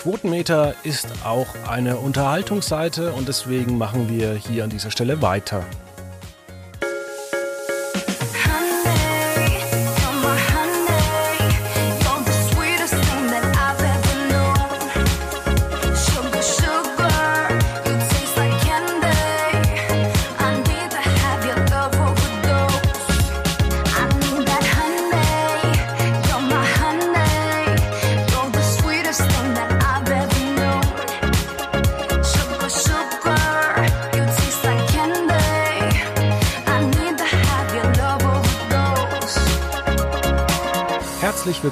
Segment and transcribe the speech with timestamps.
[0.00, 5.62] Quotenmeter ist auch eine Unterhaltungsseite und deswegen machen wir hier an dieser Stelle weiter.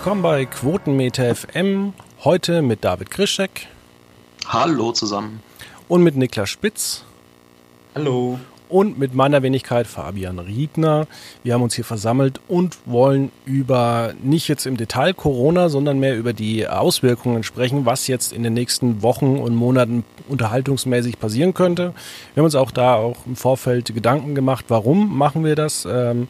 [0.08, 1.92] Willkommen bei Quotenmeter FM.
[2.24, 3.66] Heute mit David Krischek.
[4.46, 5.42] Hallo zusammen.
[5.86, 7.04] Und mit Niklas Spitz.
[7.94, 8.38] Hallo.
[8.70, 11.06] Und mit meiner Wenigkeit Fabian Riedner.
[11.42, 16.16] Wir haben uns hier versammelt und wollen über nicht jetzt im Detail Corona, sondern mehr
[16.16, 21.92] über die Auswirkungen sprechen, was jetzt in den nächsten Wochen und Monaten unterhaltungsmäßig passieren könnte.
[22.32, 25.86] Wir haben uns auch da auch im Vorfeld Gedanken gemacht, warum machen wir das?
[25.86, 26.28] Ähm,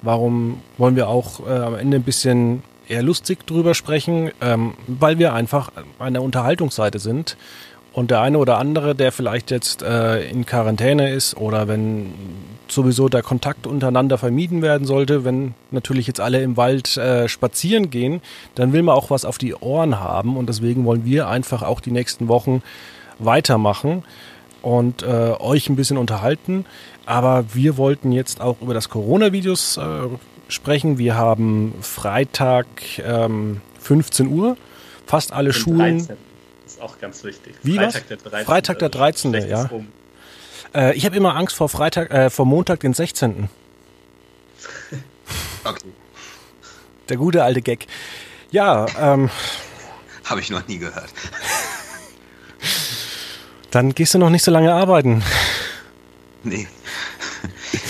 [0.00, 5.18] warum wollen wir auch äh, am Ende ein bisschen eher lustig drüber sprechen, ähm, weil
[5.18, 7.36] wir einfach eine Unterhaltungsseite sind.
[7.92, 12.14] Und der eine oder andere, der vielleicht jetzt äh, in Quarantäne ist oder wenn
[12.68, 17.90] sowieso der Kontakt untereinander vermieden werden sollte, wenn natürlich jetzt alle im Wald äh, spazieren
[17.90, 18.20] gehen,
[18.54, 21.80] dann will man auch was auf die Ohren haben und deswegen wollen wir einfach auch
[21.80, 22.62] die nächsten Wochen
[23.18, 24.04] weitermachen
[24.62, 26.66] und äh, euch ein bisschen unterhalten.
[27.06, 29.80] Aber wir wollten jetzt auch über das Coronavirus äh,
[30.50, 30.98] sprechen.
[30.98, 32.66] Wir haben Freitag
[32.98, 34.56] ähm, 15 Uhr.
[35.06, 35.98] Fast alle Schulen.
[35.98, 36.16] 13.
[36.66, 37.54] Ist auch ganz wichtig.
[37.62, 38.08] Wie Freitag was?
[38.08, 38.46] der 13.
[38.46, 39.34] Freitag der 13.
[39.34, 39.64] Also ja.
[39.70, 39.88] um.
[40.74, 43.48] Äh, ich habe immer Angst vor Freitag, äh, vor Montag den 16.
[45.62, 45.92] Okay.
[47.10, 47.86] Der gute alte Gag.
[48.50, 49.28] Ja, ähm,
[50.24, 51.10] Habe ich noch nie gehört.
[53.70, 55.22] dann gehst du noch nicht so lange arbeiten.
[56.42, 56.66] Nee.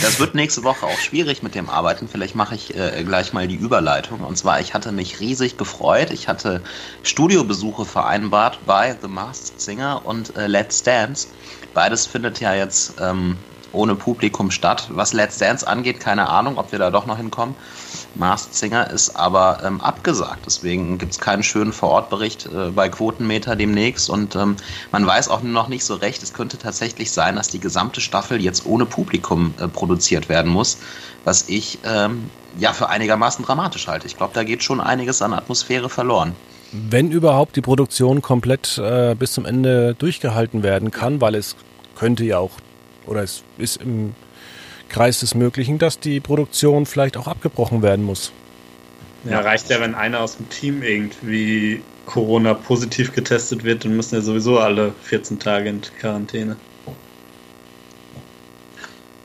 [0.02, 2.08] Das wird nächste Woche auch schwierig mit dem Arbeiten.
[2.08, 4.20] Vielleicht mache ich äh, gleich mal die Überleitung.
[4.20, 6.10] Und zwar, ich hatte mich riesig gefreut.
[6.10, 6.62] Ich hatte
[7.02, 11.28] Studiobesuche vereinbart bei The Masked Singer und äh, Let's Dance.
[11.74, 13.36] Beides findet ja jetzt ähm,
[13.72, 14.88] ohne Publikum statt.
[14.90, 17.54] Was Let's Dance angeht, keine Ahnung, ob wir da doch noch hinkommen.
[18.14, 20.40] Masked Singer ist aber ähm, abgesagt.
[20.46, 24.10] Deswegen gibt es keinen schönen Vorortbericht äh, bei Quotenmeter demnächst.
[24.10, 24.56] Und ähm,
[24.92, 26.22] man weiß auch noch nicht so recht.
[26.22, 30.78] Es könnte tatsächlich sein, dass die gesamte Staffel jetzt ohne Publikum äh, produziert werden muss.
[31.24, 34.06] Was ich ähm, ja für einigermaßen dramatisch halte.
[34.06, 36.34] Ich glaube, da geht schon einiges an Atmosphäre verloren.
[36.72, 41.56] Wenn überhaupt die Produktion komplett äh, bis zum Ende durchgehalten werden kann, weil es
[41.96, 42.52] könnte ja auch,
[43.06, 44.14] oder es ist im
[44.90, 48.32] Kreis des Möglichen, dass die Produktion vielleicht auch abgebrochen werden muss.
[49.24, 54.14] Ja, reicht ja, wenn einer aus dem Team irgendwie Corona positiv getestet wird, dann müssen
[54.14, 56.56] ja sowieso alle 14 Tage in Quarantäne.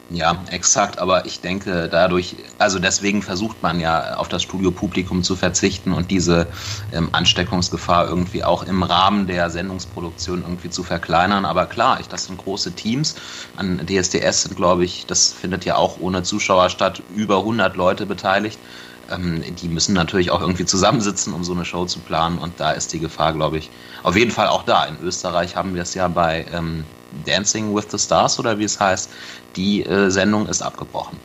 [0.08, 5.36] Ja, exakt, aber ich denke dadurch, also deswegen versucht man ja auf das Studiopublikum zu
[5.36, 6.52] verzichten und diese
[6.92, 11.44] ähm, Ansteckungsgefahr irgendwie auch im Rahmen der Sendungsproduktion irgendwie zu verkleinern.
[11.44, 13.16] Aber klar, ich, das sind große Teams.
[13.56, 18.06] An DSDS sind, glaube ich, das findet ja auch ohne Zuschauer statt, über 100 Leute
[18.06, 18.62] beteiligt.
[19.10, 22.72] Ähm, die müssen natürlich auch irgendwie zusammensitzen, um so eine Show zu planen und da
[22.72, 23.72] ist die Gefahr, glaube ich,
[24.04, 24.86] auf jeden Fall auch da.
[24.86, 26.92] In Österreich haben wir es ja bei ähm,
[27.26, 29.10] Dancing with the Stars oder wie es heißt,
[29.56, 31.18] die äh, Sendung ist abgebrochen.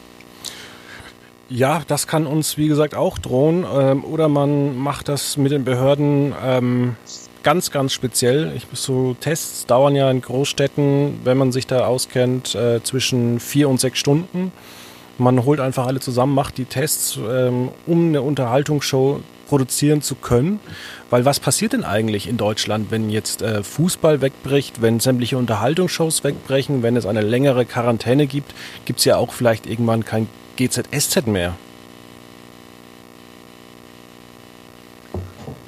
[1.49, 3.67] Ja, das kann uns, wie gesagt, auch drohen.
[3.75, 6.97] Ähm, oder man macht das mit den Behörden ähm,
[7.43, 8.53] ganz, ganz speziell.
[8.55, 13.69] Ich, so Tests dauern ja in Großstädten, wenn man sich da auskennt, äh, zwischen vier
[13.69, 14.53] und sechs Stunden.
[15.21, 20.61] Man holt einfach alle zusammen, macht die Tests, ähm, um eine Unterhaltungsshow produzieren zu können.
[21.11, 26.25] Weil was passiert denn eigentlich in Deutschland, wenn jetzt äh, Fußball wegbricht, wenn sämtliche Unterhaltungsshows
[26.25, 28.55] wegbrechen, wenn es eine längere Quarantäne gibt,
[28.87, 30.27] gibt es ja auch vielleicht irgendwann kein
[30.57, 31.55] GZSZ mehr.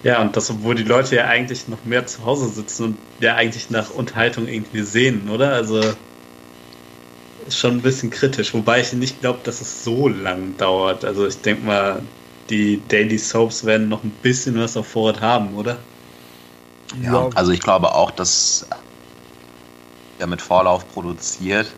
[0.03, 3.34] Ja, und das, obwohl die Leute ja eigentlich noch mehr zu Hause sitzen und ja
[3.34, 5.53] eigentlich nach Unterhaltung irgendwie sehen, oder?
[5.53, 5.83] Also
[7.47, 11.04] ist schon ein bisschen kritisch, wobei ich nicht glaube, dass es so lang dauert.
[11.04, 12.03] Also ich denke mal,
[12.50, 15.78] die Daily Soaps werden noch ein bisschen was auf Vorrat haben, oder?
[17.00, 18.66] Ja, also ich glaube auch, dass
[20.18, 21.72] er mit Vorlauf produziert.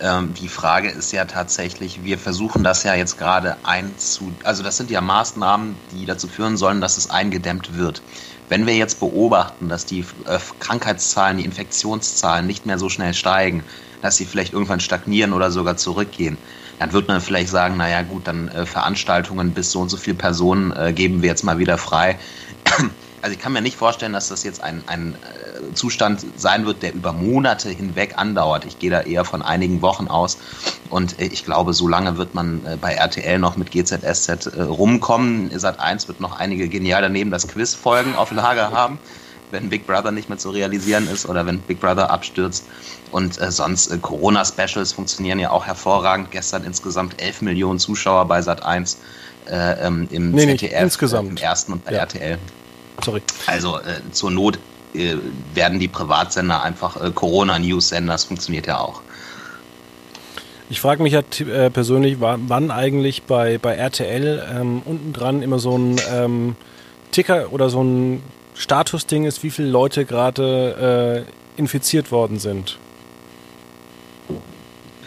[0.00, 4.32] Ähm, die Frage ist ja tatsächlich, wir versuchen das ja jetzt gerade einzu...
[4.42, 8.02] Also das sind ja Maßnahmen, die dazu führen sollen, dass es eingedämmt wird.
[8.48, 13.64] Wenn wir jetzt beobachten, dass die äh, Krankheitszahlen, die Infektionszahlen nicht mehr so schnell steigen,
[14.02, 16.36] dass sie vielleicht irgendwann stagnieren oder sogar zurückgehen,
[16.78, 20.16] dann wird man vielleicht sagen, naja gut, dann äh, Veranstaltungen bis so und so viele
[20.16, 22.18] Personen äh, geben wir jetzt mal wieder frei.
[23.24, 26.82] Also ich kann mir nicht vorstellen, dass das jetzt ein, ein äh, Zustand sein wird,
[26.82, 28.66] der über Monate hinweg andauert.
[28.66, 30.36] Ich gehe da eher von einigen Wochen aus.
[30.90, 34.60] Und äh, ich glaube, so lange wird man äh, bei RTL noch mit GZSZ äh,
[34.60, 35.58] rumkommen.
[35.58, 38.98] Sat 1 wird noch einige genial daneben das Quiz-Folgen auf Lager haben
[39.50, 42.64] wenn Big Brother nicht mehr zu realisieren ist oder wenn Big Brother abstürzt.
[43.12, 46.32] Und äh, sonst äh, Corona-Specials funktionieren ja auch hervorragend.
[46.32, 48.98] Gestern insgesamt 11 Millionen Zuschauer bei Sat 1
[49.46, 51.30] äh, ähm, im nee, ZDF, insgesamt.
[51.30, 51.98] im ersten und bei Ja.
[52.00, 52.38] RTL.
[53.02, 53.22] Sorry.
[53.46, 54.58] Also äh, zur Not
[54.94, 55.16] äh,
[55.54, 58.12] werden die Privatsender einfach äh, Corona-News-Sender.
[58.12, 59.00] Das funktioniert ja auch.
[60.70, 65.42] Ich frage mich ja äh, persönlich, wa- wann eigentlich bei, bei RTL ähm, unten dran
[65.42, 66.56] immer so ein ähm,
[67.10, 68.22] Ticker oder so ein
[68.54, 72.78] Statusding ist, wie viele Leute gerade äh, infiziert worden sind.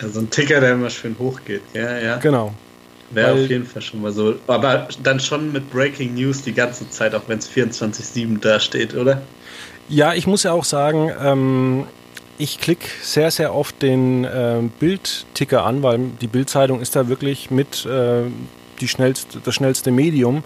[0.01, 1.61] Ja, so ein Ticker, der immer schön hochgeht.
[1.73, 2.17] Ja, ja.
[2.17, 2.53] Genau.
[3.11, 4.35] Wäre auf jeden Fall schon mal so.
[4.47, 8.95] Aber dann schon mit Breaking News die ganze Zeit, auch wenn es 24-7 da steht,
[8.95, 9.21] oder?
[9.87, 11.85] Ja, ich muss ja auch sagen, ähm,
[12.37, 17.49] ich klicke sehr, sehr oft den ähm, Bildticker an, weil die Bildzeitung ist da wirklich
[17.49, 18.23] mit äh,
[18.81, 20.43] die schnellste, das schnellste Medium.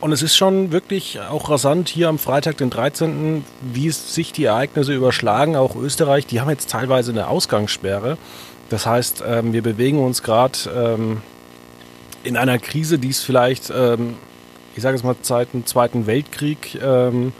[0.00, 4.44] Und es ist schon wirklich auch rasant hier am Freitag, den 13., wie sich die
[4.44, 5.56] Ereignisse überschlagen.
[5.56, 8.16] Auch Österreich, die haben jetzt teilweise eine Ausgangssperre.
[8.70, 11.22] Das heißt, ähm, wir bewegen uns gerade ähm,
[12.24, 14.14] in einer Krise, die es vielleicht, ähm,
[14.76, 17.32] ich sage es mal, seit dem Zweiten Weltkrieg ähm,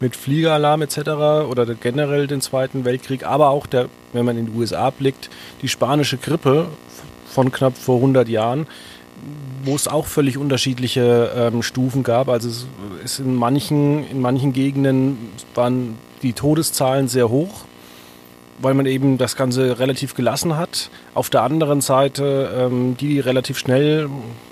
[0.00, 0.98] mit Fliegeralarm etc.
[1.48, 5.30] oder generell den Zweiten Weltkrieg, aber auch der, wenn man in die USA blickt,
[5.62, 6.66] die spanische Grippe
[7.26, 8.66] von knapp vor 100 Jahren,
[9.64, 12.28] wo es auch völlig unterschiedliche ähm, Stufen gab.
[12.28, 12.66] Also es
[13.04, 17.64] ist in manchen, in manchen Gegenden waren die Todeszahlen sehr hoch,
[18.62, 20.90] weil man eben das Ganze relativ gelassen hat.
[21.14, 24.08] Auf der anderen Seite, ähm, die, die relativ schnell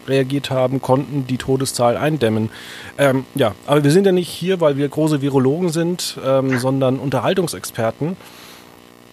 [0.07, 2.51] reagiert haben, konnten die Todeszahl eindämmen.
[2.99, 6.99] Ähm, ja, aber wir sind ja nicht hier, weil wir große Virologen sind, ähm, sondern
[6.99, 8.17] Unterhaltungsexperten.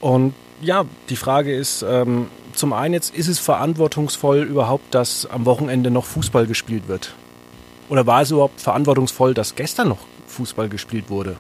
[0.01, 5.45] Und ja, die Frage ist, ähm, zum einen jetzt, ist es verantwortungsvoll überhaupt, dass am
[5.45, 7.13] Wochenende noch Fußball gespielt wird?
[7.89, 11.37] Oder war es überhaupt verantwortungsvoll, dass gestern noch Fußball gespielt wurde?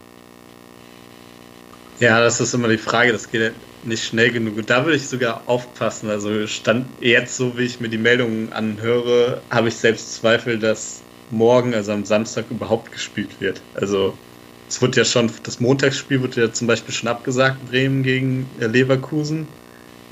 [1.99, 4.57] Ja, das ist immer die Frage, das geht nicht schnell genug.
[4.57, 6.09] Und da würde ich sogar aufpassen.
[6.09, 11.09] Also stand jetzt, so wie ich mir die Meldungen anhöre, habe ich selbst Zweifel, dass
[11.31, 13.61] morgen, also am Samstag, überhaupt gespielt wird.
[13.73, 14.13] Also
[14.69, 18.67] es wird ja schon, das Montagsspiel wird ja zum Beispiel schon abgesagt, Bremen gegen äh,
[18.67, 19.47] Leverkusen.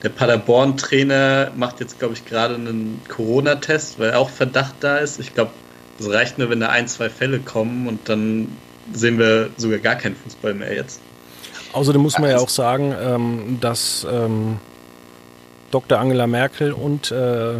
[0.02, 5.20] Der Paderborn-Trainer macht jetzt, glaube ich, gerade einen Corona-Test, weil auch Verdacht da ist.
[5.20, 5.52] Ich glaube,
[6.00, 9.96] es reicht nur, wenn da ein, zwei Fälle kommen und dann sehen wir sogar gar
[9.96, 11.02] keinen Fußball mehr jetzt.
[11.76, 14.60] Außerdem muss man ja auch sagen, ähm, dass ähm,
[15.72, 16.00] Dr.
[16.00, 17.56] Angela Merkel und äh,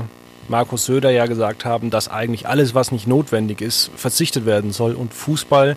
[0.48, 4.94] Markus Söder ja gesagt haben, dass eigentlich alles, was nicht notwendig ist, verzichtet werden soll.
[4.94, 5.76] Und Fußball,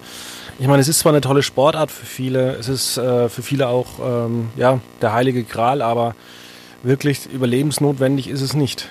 [0.60, 3.66] ich meine, es ist zwar eine tolle Sportart für viele, es ist äh, für viele
[3.68, 6.14] auch ähm, ja, der heilige Gral, aber
[6.84, 8.88] wirklich überlebensnotwendig ist es nicht.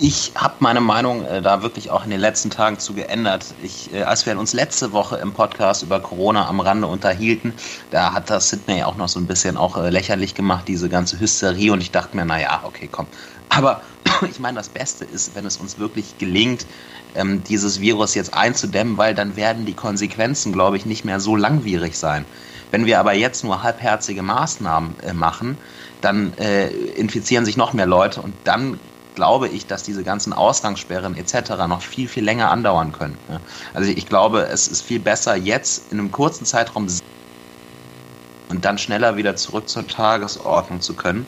[0.00, 3.54] Ich habe meine Meinung äh, da wirklich auch in den letzten Tagen zu geändert.
[3.62, 7.52] Ich, äh, als wir uns letzte Woche im Podcast über Corona am Rande unterhielten,
[7.90, 11.20] da hat das Sydney auch noch so ein bisschen auch äh, lächerlich gemacht, diese ganze
[11.20, 11.70] Hysterie.
[11.70, 13.06] Und ich dachte mir, naja, okay, komm.
[13.50, 13.82] Aber
[14.30, 16.66] ich meine, das Beste ist, wenn es uns wirklich gelingt,
[17.14, 21.36] ähm, dieses Virus jetzt einzudämmen, weil dann werden die Konsequenzen, glaube ich, nicht mehr so
[21.36, 22.24] langwierig sein.
[22.72, 25.56] Wenn wir aber jetzt nur halbherzige Maßnahmen äh, machen,
[26.00, 28.80] dann äh, infizieren sich noch mehr Leute und dann
[29.14, 31.50] glaube ich, dass diese ganzen Ausgangssperren etc.
[31.68, 33.18] noch viel, viel länger andauern können.
[33.28, 33.40] ne?
[33.72, 36.88] Also ich glaube, es ist viel besser, jetzt in einem kurzen Zeitraum
[38.50, 41.26] und dann schneller wieder zurück zur Tagesordnung zu können.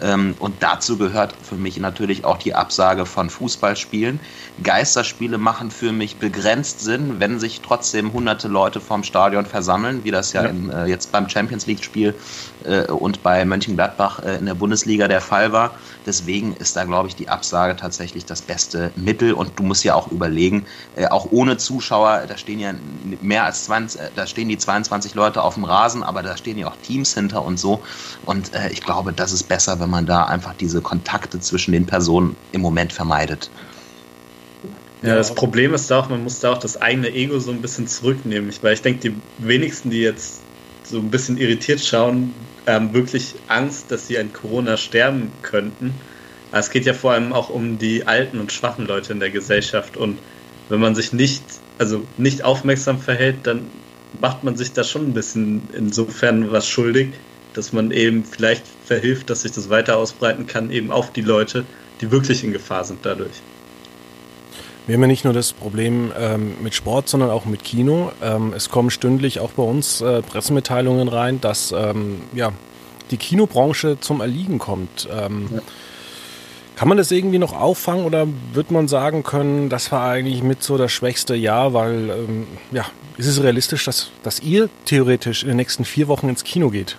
[0.00, 4.20] Ähm, und dazu gehört für mich natürlich auch die Absage von Fußballspielen.
[4.62, 10.10] Geisterspiele machen für mich begrenzt Sinn, wenn sich trotzdem hunderte Leute vorm Stadion versammeln, wie
[10.10, 10.50] das ja, Ja.
[10.50, 12.14] Im, äh, jetzt beim Champions League-Spiel
[12.64, 15.78] äh, und bei Mönchengladbach äh, in der Bundesliga der Fall war.
[16.06, 19.32] Deswegen ist da, glaube ich, die Absage tatsächlich das beste Mittel.
[19.32, 22.72] Und du musst ja auch überlegen, äh, auch ohne Zuschauer, da stehen ja
[23.20, 26.58] mehr als 20, äh, da stehen die 22 Leute auf dem Rasen, aber da stehen
[26.58, 27.82] ja auch Teams hinter und so.
[28.24, 31.86] Und äh, ich glaube, das ist besser, wenn man da einfach diese Kontakte zwischen den
[31.86, 33.50] Personen im Moment vermeidet.
[35.02, 37.60] Ja, das Problem ist da auch, man muss da auch das eigene Ego so ein
[37.60, 38.48] bisschen zurücknehmen.
[38.48, 40.40] Ich, weil ich denke, die wenigsten, die jetzt
[40.84, 42.32] so ein bisschen irritiert schauen,
[42.66, 45.92] haben wirklich Angst, dass sie an Corona sterben könnten.
[46.50, 49.30] Aber es geht ja vor allem auch um die alten und schwachen Leute in der
[49.30, 49.98] Gesellschaft.
[49.98, 50.18] Und
[50.70, 51.42] wenn man sich nicht,
[51.78, 53.66] also nicht aufmerksam verhält, dann
[54.20, 57.08] macht man sich da schon ein bisschen insofern was schuldig,
[57.54, 61.64] dass man eben vielleicht verhilft, dass sich das weiter ausbreiten kann, eben auf die Leute,
[62.00, 63.42] die wirklich in Gefahr sind dadurch.
[64.86, 68.12] Wir haben ja nicht nur das Problem ähm, mit Sport, sondern auch mit Kino.
[68.22, 72.52] Ähm, es kommen stündlich auch bei uns äh, Pressemitteilungen rein, dass ähm, ja,
[73.10, 75.08] die Kinobranche zum Erliegen kommt.
[75.10, 75.62] Ähm, ja.
[76.76, 80.62] Kann man das irgendwie noch auffangen oder wird man sagen können, das war eigentlich mit
[80.62, 82.84] so das schwächste Jahr, weil ähm, ja,
[83.16, 86.96] ist es realistisch, dass, dass ihr theoretisch in den nächsten vier Wochen ins Kino geht?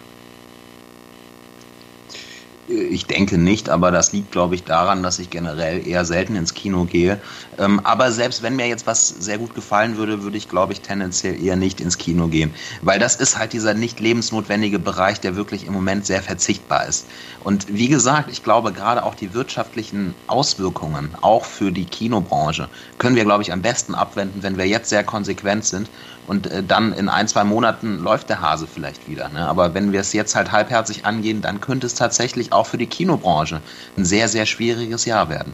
[2.75, 6.53] Ich denke nicht, aber das liegt, glaube ich, daran, dass ich generell eher selten ins
[6.53, 7.21] Kino gehe.
[7.57, 10.81] Ähm, aber selbst wenn mir jetzt was sehr gut gefallen würde, würde ich, glaube ich,
[10.81, 12.55] tendenziell eher nicht ins Kino gehen.
[12.81, 17.09] Weil das ist halt dieser nicht lebensnotwendige Bereich, der wirklich im Moment sehr verzichtbar ist.
[17.39, 23.15] Und wie gesagt, ich glaube, gerade auch die wirtschaftlichen Auswirkungen, auch für die Kinobranche, können
[23.15, 25.91] wir, glaube ich, am besten abwenden, wenn wir jetzt sehr konsequent sind
[26.27, 29.29] und äh, dann in ein, zwei Monaten läuft der Hase vielleicht wieder.
[29.29, 29.47] Ne?
[29.47, 32.87] Aber wenn wir es jetzt halt halbherzig angehen, dann könnte es tatsächlich auch für die
[32.87, 33.61] Kinobranche
[33.97, 35.53] ein sehr, sehr schwieriges Jahr werden.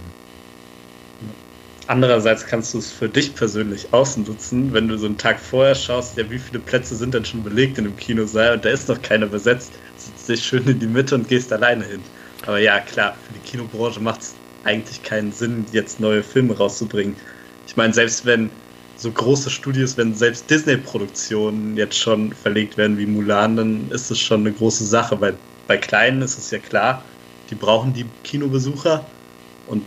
[1.87, 6.15] Andererseits kannst du es für dich persönlich ausnutzen, wenn du so einen Tag vorher schaust,
[6.15, 9.01] ja, wie viele Plätze sind denn schon belegt in dem Kinosaal und da ist noch
[9.01, 12.01] keiner besetzt, sitzt dich schön in die Mitte und gehst alleine hin.
[12.45, 17.15] Aber ja, klar, für die Kinobranche macht es eigentlich keinen Sinn, jetzt neue Filme rauszubringen.
[17.67, 18.49] Ich meine, selbst wenn
[19.01, 24.19] so große Studios, wenn selbst Disney-Produktionen jetzt schon verlegt werden wie Mulan, dann ist es
[24.19, 25.35] schon eine große Sache, weil
[25.67, 27.03] bei kleinen ist es ja klar,
[27.49, 29.03] die brauchen die Kinobesucher
[29.65, 29.83] und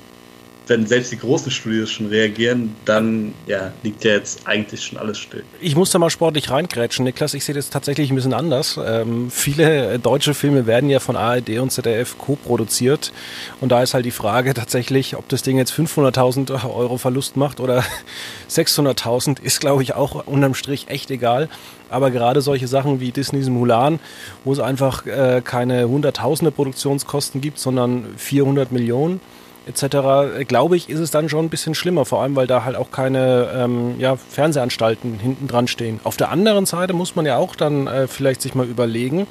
[0.67, 5.19] wenn selbst die großen Studios schon reagieren, dann ja, liegt ja jetzt eigentlich schon alles
[5.19, 5.45] still.
[5.61, 7.35] Ich muss da mal sportlich reingrätschen, Niklas.
[7.35, 8.81] Ich sehe das tatsächlich ein bisschen anders.
[8.83, 13.13] Ähm, viele deutsche Filme werden ja von ARD und ZDF co-produziert.
[13.61, 17.61] Und da ist halt die Frage tatsächlich, ob das Ding jetzt 500.000 Euro Verlust macht
[17.61, 17.85] oder
[18.51, 21.49] 600.000, ist glaube ich auch unterm Strich echt egal.
[21.91, 24.01] Aber gerade solche Sachen wie Disneys Mulan,
[24.45, 29.21] wo es einfach äh, keine hunderttausende Produktionskosten gibt, sondern 400 Millionen,
[29.67, 32.77] etc., glaube ich, ist es dann schon ein bisschen schlimmer, vor allem weil da halt
[32.77, 36.01] auch keine ähm, ja, Fernsehanstalten hinten dran stehen.
[36.05, 39.27] Auf der anderen Seite muss man ja auch dann äh, vielleicht sich mal überlegen,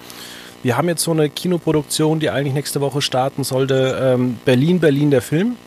[0.64, 5.12] wir haben jetzt so eine Kinoproduktion, die eigentlich nächste Woche starten sollte, ähm, Berlin, Berlin,
[5.12, 5.58] der Film.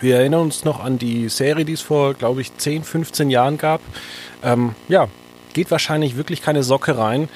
[0.00, 3.58] Wir erinnern uns noch an die Serie, die es vor, glaube ich, 10, 15 Jahren
[3.58, 3.80] gab.
[4.44, 5.08] Ähm, ja,
[5.52, 7.28] geht wahrscheinlich wirklich keine Socke rein.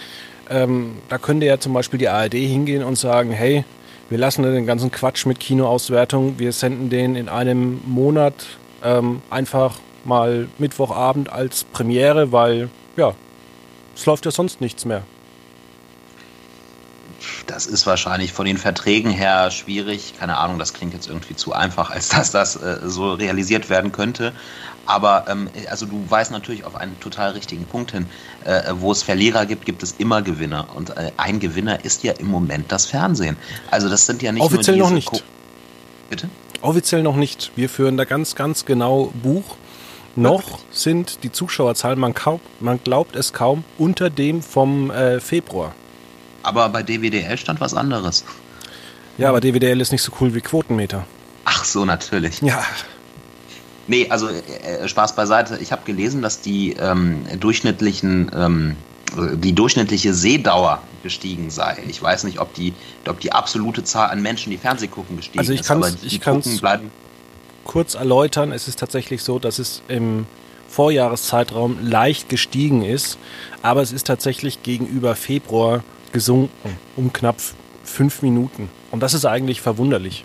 [0.49, 3.65] Ähm, da könnte ja zum Beispiel die ARD hingehen und sagen, hey,
[4.09, 6.39] wir lassen den ganzen Quatsch mit Kinoauswertung.
[6.39, 8.35] Wir senden den in einem Monat
[8.83, 13.15] ähm, einfach mal Mittwochabend als Premiere, weil ja,
[13.97, 15.03] es läuft ja sonst nichts mehr.
[17.47, 20.15] Das ist wahrscheinlich von den Verträgen her schwierig.
[20.19, 23.93] Keine Ahnung, das klingt jetzt irgendwie zu einfach, als dass das äh, so realisiert werden
[23.93, 24.33] könnte.
[24.87, 28.07] Aber ähm, also du weißt natürlich auf einen total richtigen Punkt hin.
[28.45, 30.69] Äh, wo es Verlierer gibt, gibt es immer Gewinner.
[30.75, 33.37] Und äh, ein Gewinner ist ja im Moment das Fernsehen.
[33.71, 35.25] Also das sind ja nicht Offiziell nur diese noch nicht.
[36.09, 36.29] Bitte?
[36.63, 37.53] Offiziell noch nicht.
[37.57, 39.57] Wir führen da ganz, ganz genau Buch.
[40.19, 45.75] Noch sind die Zuschauerzahlen, man, kaum, man glaubt es kaum, unter dem vom äh, Februar.
[46.43, 48.25] Aber bei DWDL stand was anderes.
[49.19, 51.05] Ja, aber DWDL ist nicht so cool wie Quotenmeter.
[51.45, 52.41] Ach so, natürlich.
[52.41, 52.65] Ja.
[53.89, 55.59] Nee, also äh, äh, Spaß beiseite.
[55.59, 58.77] Ich habe gelesen, dass die ähm, durchschnittlichen, ähm,
[59.35, 61.79] die durchschnittliche Sehdauer gestiegen sei.
[61.89, 62.75] Ich weiß nicht, ob die,
[63.07, 65.69] ob die absolute Zahl an Menschen, die Fernseh gucken, gestiegen also ich ist.
[65.69, 66.61] Kann's, ich kann es
[67.65, 68.53] kurz erläutern.
[68.53, 70.27] Es ist tatsächlich so, dass es im
[70.69, 73.19] Vorjahreszeitraum leicht gestiegen ist,
[73.63, 77.37] aber es ist tatsächlich gegenüber Februar gesunken um knapp
[77.85, 78.69] fünf Minuten.
[78.91, 80.25] Und das ist eigentlich verwunderlich.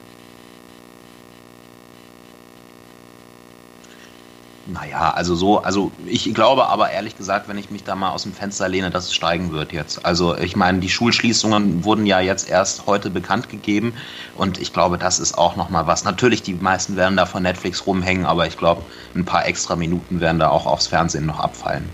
[4.73, 8.23] Naja, also so, also ich glaube aber ehrlich gesagt, wenn ich mich da mal aus
[8.23, 10.05] dem Fenster lehne, dass es steigen wird jetzt.
[10.05, 13.93] Also ich meine, die Schulschließungen wurden ja jetzt erst heute bekannt gegeben
[14.37, 16.05] und ich glaube, das ist auch nochmal was.
[16.05, 20.21] Natürlich, die meisten werden da von Netflix rumhängen, aber ich glaube, ein paar extra Minuten
[20.21, 21.89] werden da auch aufs Fernsehen noch abfallen.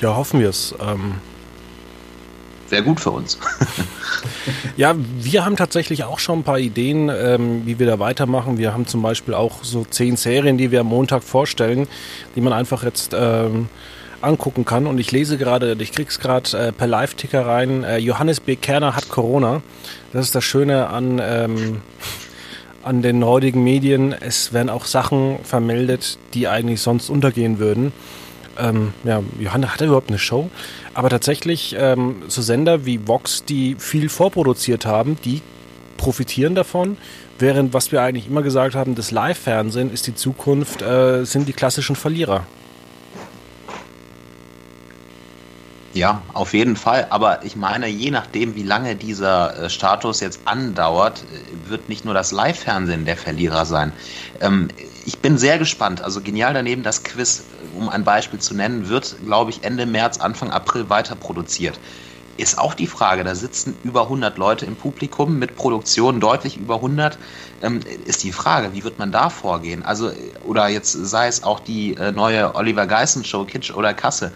[0.00, 0.74] Ja, hoffen wir es.
[0.78, 1.14] Ähm
[2.68, 3.38] Wäre gut für uns.
[4.76, 8.58] ja, wir haben tatsächlich auch schon ein paar Ideen, ähm, wie wir da weitermachen.
[8.58, 11.86] Wir haben zum Beispiel auch so zehn Serien, die wir am Montag vorstellen,
[12.34, 13.68] die man einfach jetzt ähm,
[14.20, 14.86] angucken kann.
[14.86, 17.84] Und ich lese gerade, ich krieg's gerade äh, per Live-Ticker rein.
[17.84, 18.56] Äh, Johannes B.
[18.56, 19.62] Kerner hat Corona.
[20.12, 21.82] Das ist das Schöne an, ähm,
[22.82, 24.12] an den heutigen Medien.
[24.12, 27.92] Es werden auch Sachen vermeldet, die eigentlich sonst untergehen würden
[28.58, 30.50] ähm, ja, Johanna hatte überhaupt eine Show.
[30.96, 35.42] Aber tatsächlich, ähm, so Sender wie Vox, die viel vorproduziert haben, die
[35.98, 36.96] profitieren davon.
[37.38, 41.52] Während, was wir eigentlich immer gesagt haben, das Live-Fernsehen ist die Zukunft, äh, sind die
[41.52, 42.46] klassischen Verlierer.
[45.92, 47.08] Ja, auf jeden Fall.
[47.10, 52.06] Aber ich meine, je nachdem, wie lange dieser äh, Status jetzt andauert, äh, wird nicht
[52.06, 53.92] nur das Live-Fernsehen der Verlierer sein.
[54.40, 54.68] Ähm,
[55.06, 56.02] ich bin sehr gespannt.
[56.02, 57.44] Also genial daneben das Quiz,
[57.78, 61.78] um ein Beispiel zu nennen, wird, glaube ich, Ende März, Anfang April weiter produziert
[62.36, 63.24] ist auch die Frage.
[63.24, 67.18] Da sitzen über 100 Leute im Publikum mit Produktion deutlich über 100.
[67.62, 69.82] Ähm, ist die Frage, wie wird man da vorgehen?
[69.82, 70.10] Also,
[70.44, 74.32] oder jetzt sei es auch die äh, neue Oliver Geissen Show, Kitsch oder Kasse,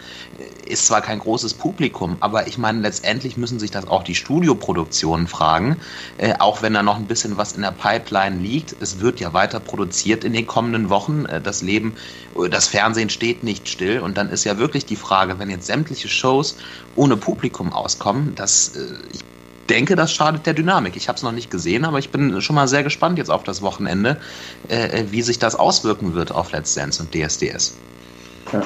[0.71, 5.27] ist zwar kein großes Publikum, aber ich meine, letztendlich müssen sich das auch die Studioproduktionen
[5.27, 5.77] fragen,
[6.17, 8.75] äh, auch wenn da noch ein bisschen was in der Pipeline liegt.
[8.79, 11.25] Es wird ja weiter produziert in den kommenden Wochen.
[11.25, 11.95] Äh, das Leben,
[12.41, 13.99] äh, das Fernsehen steht nicht still.
[13.99, 16.55] Und dann ist ja wirklich die Frage, wenn jetzt sämtliche Shows
[16.95, 18.79] ohne Publikum auskommen, dass äh,
[19.13, 19.21] ich
[19.69, 20.95] denke, das schadet der Dynamik.
[20.95, 23.43] Ich habe es noch nicht gesehen, aber ich bin schon mal sehr gespannt jetzt auf
[23.43, 24.17] das Wochenende,
[24.67, 27.77] äh, wie sich das auswirken wird auf Let's Dance und DSDS.
[28.51, 28.63] Ja.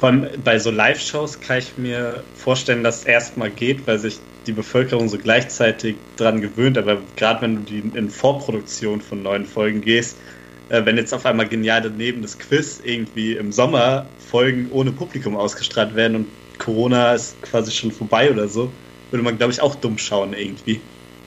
[0.00, 4.18] Vor allem bei so Live-Shows kann ich mir vorstellen, dass es erstmal geht, weil sich
[4.46, 6.76] die Bevölkerung so gleichzeitig dran gewöhnt.
[6.76, 10.16] Aber gerade wenn du in Vorproduktion von neuen Folgen gehst,
[10.70, 15.36] äh, wenn jetzt auf einmal genial daneben das Quiz irgendwie im Sommer Folgen ohne Publikum
[15.36, 16.26] ausgestrahlt werden und
[16.62, 18.70] Corona ist quasi schon vorbei oder so,
[19.10, 20.80] würde man, glaube ich, auch dumm schauen irgendwie.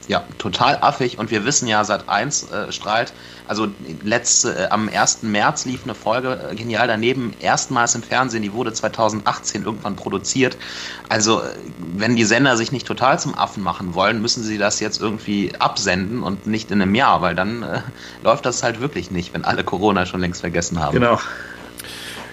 [0.08, 1.18] Ja, total affig.
[1.18, 3.12] Und wir wissen ja, seit 1 äh, strahlt,
[3.48, 3.68] also
[4.04, 5.24] letzte, äh, am 1.
[5.24, 10.58] März lief eine Folge äh, genial daneben, erstmals im Fernsehen, die wurde 2018 irgendwann produziert.
[11.10, 11.46] Also, äh,
[11.80, 15.54] wenn die Sender sich nicht total zum Affen machen wollen, müssen sie das jetzt irgendwie
[15.58, 17.82] absenden und nicht in einem Jahr, weil dann äh,
[18.24, 20.94] läuft das halt wirklich nicht, wenn alle Corona schon längst vergessen haben.
[20.94, 21.20] Genau.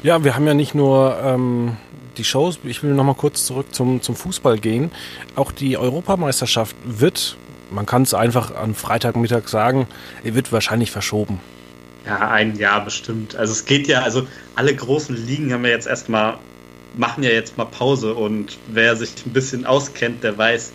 [0.02, 1.76] Ja, wir haben ja nicht nur ähm,
[2.16, 4.90] die Shows, ich will nochmal kurz zurück zum, zum Fußball gehen.
[5.34, 7.36] Auch die Europameisterschaft wird
[7.72, 9.86] man kann es einfach am Freitagmittag sagen,
[10.22, 11.40] wird wahrscheinlich verschoben.
[12.06, 13.36] Ja, ein Jahr bestimmt.
[13.36, 16.36] Also es geht ja, also alle großen Ligen haben ja jetzt erstmal,
[16.96, 20.72] machen ja jetzt mal Pause und wer sich ein bisschen auskennt, der weiß,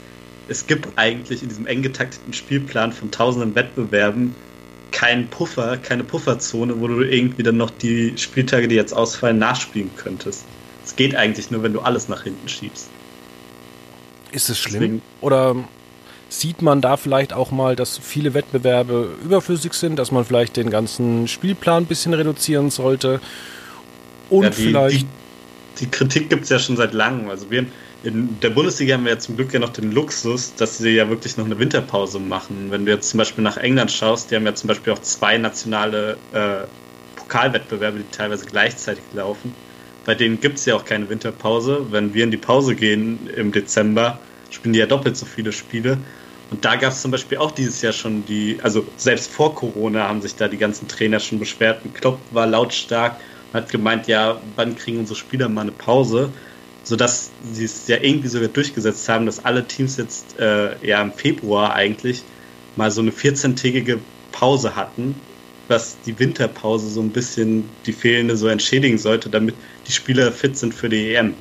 [0.49, 4.33] es gibt eigentlich in diesem eng getakteten Spielplan von tausenden Wettbewerben
[4.91, 9.91] keinen Puffer, keine Pufferzone, wo du irgendwie dann noch die Spieltage, die jetzt ausfallen, nachspielen
[9.97, 10.45] könntest.
[10.87, 12.87] Es geht eigentlich nur, wenn du alles nach hinten schiebst.
[14.31, 14.79] Ist es schlimm?
[14.79, 15.55] Deswegen, Oder
[16.29, 20.69] sieht man da vielleicht auch mal, dass viele Wettbewerbe überflüssig sind, dass man vielleicht den
[20.69, 23.19] ganzen Spielplan ein bisschen reduzieren sollte.
[24.29, 25.01] Und ja, die, vielleicht.
[25.01, 25.07] Die,
[25.81, 27.29] die Kritik gibt es ja schon seit langem.
[27.29, 27.65] Also wir
[28.03, 31.09] in der Bundesliga haben wir ja zum Glück ja noch den Luxus, dass sie ja
[31.09, 32.67] wirklich noch eine Winterpause machen.
[32.69, 35.37] Wenn du jetzt zum Beispiel nach England schaust, die haben ja zum Beispiel auch zwei
[35.37, 36.65] nationale äh,
[37.17, 39.53] Pokalwettbewerbe, die teilweise gleichzeitig laufen.
[40.07, 41.85] Bei denen gibt es ja auch keine Winterpause.
[41.91, 44.17] Wenn wir in die Pause gehen im Dezember,
[44.49, 45.97] spielen die ja doppelt so viele Spiele.
[46.49, 50.07] Und da gab es zum Beispiel auch dieses Jahr schon die, also selbst vor Corona
[50.07, 51.83] haben sich da die ganzen Trainer schon beschwert.
[51.83, 53.19] Und Klopp war lautstark
[53.51, 56.31] und hat gemeint, ja, wann kriegen unsere Spieler mal eine Pause?
[56.85, 61.11] Sodass sie es ja irgendwie sogar durchgesetzt haben, dass alle Teams jetzt äh, ja im
[61.11, 62.23] Februar eigentlich
[62.77, 63.99] mal so eine 14-tägige
[64.31, 65.15] Pause hatten,
[65.67, 69.55] was die Winterpause so ein bisschen die fehlende so entschädigen sollte, damit
[69.87, 71.33] die Spieler fit sind für die EM.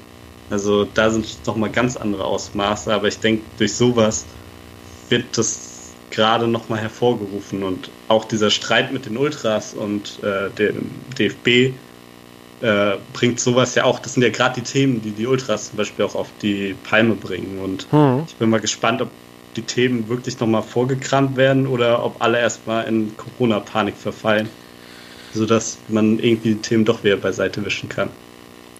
[0.51, 4.25] Also da sind nochmal ganz andere Ausmaße, aber ich denke, durch sowas
[5.09, 10.89] wird das gerade nochmal hervorgerufen und auch dieser Streit mit den Ultras und äh, dem
[11.19, 11.75] DFB
[12.63, 15.79] äh, bringt sowas ja auch, das sind ja gerade die Themen, die die Ultras zum
[15.79, 18.23] Beispiel auch auf die Palme bringen und hm.
[18.27, 19.11] ich bin mal gespannt, ob
[19.57, 24.49] die Themen wirklich nochmal vorgekramt werden oder ob alle erstmal in Corona-Panik verfallen,
[25.35, 28.11] sodass man irgendwie die Themen doch wieder beiseite wischen kann.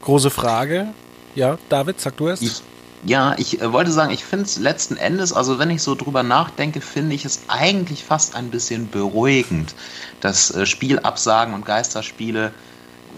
[0.07, 0.87] Große Frage.
[1.35, 2.41] Ja, David, sag du es.
[2.41, 2.63] Ich,
[3.05, 6.23] ja, ich äh, wollte sagen, ich finde es letzten Endes, also wenn ich so drüber
[6.23, 9.75] nachdenke, finde ich es eigentlich fast ein bisschen beruhigend,
[10.21, 12.53] dass äh, Spielabsagen und Geisterspiele,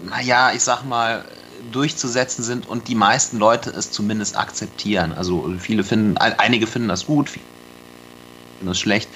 [0.09, 1.25] naja, ich sag mal,
[1.71, 5.13] durchzusetzen sind und die meisten Leute es zumindest akzeptieren.
[5.13, 7.45] Also viele finden, einige finden das gut, viele
[8.57, 9.09] finden das schlecht.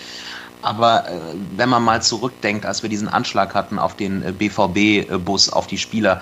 [0.63, 1.19] Aber äh,
[1.57, 5.77] wenn man mal zurückdenkt, als wir diesen Anschlag hatten auf den äh, BVB-Bus, auf die
[5.77, 6.21] Spieler,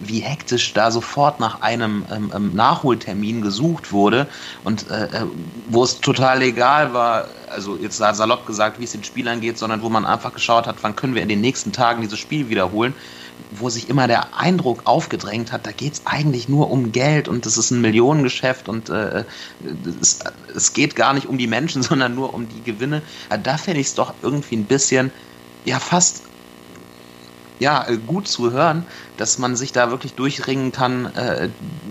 [0.00, 4.28] wie hektisch da sofort nach einem ähm, ähm, Nachholtermin gesucht wurde
[4.62, 5.26] und äh, äh,
[5.66, 9.82] wo es total egal war, also jetzt salopp gesagt, wie es den Spielern geht, sondern
[9.82, 12.94] wo man einfach geschaut hat, wann können wir in den nächsten Tagen dieses Spiel wiederholen,
[13.50, 17.46] wo sich immer der Eindruck aufgedrängt hat, da geht es eigentlich nur um Geld und
[17.46, 19.24] das ist ein Millionengeschäft und äh,
[20.00, 20.18] es,
[20.54, 23.02] es geht gar nicht um die Menschen, sondern nur um die Gewinne.
[23.42, 25.12] Da finde ich es doch irgendwie ein bisschen,
[25.64, 26.28] ja, fast
[27.58, 31.50] ja, äh, gut zu hören, dass man sich da wirklich durchringen kann, äh,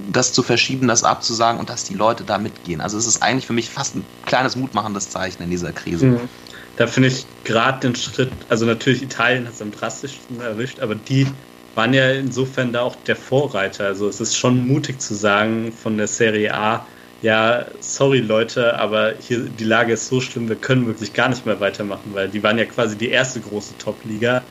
[0.09, 2.81] das zu verschieben, das abzusagen und dass die Leute da mitgehen.
[2.81, 6.05] Also es ist eigentlich für mich fast ein kleines mutmachendes Zeichen in dieser Krise.
[6.05, 6.29] Mhm.
[6.77, 10.95] Da finde ich gerade den Schritt, also natürlich Italien hat es am drastischsten erwischt, aber
[10.95, 11.27] die
[11.73, 13.85] waren ja insofern da auch der Vorreiter.
[13.85, 16.87] Also es ist schon mutig zu sagen von der Serie A,
[17.19, 21.45] ja, sorry Leute, aber hier die Lage ist so schlimm, wir können wirklich gar nicht
[21.45, 24.45] mehr weitermachen, weil die waren ja quasi die erste große Top-Liga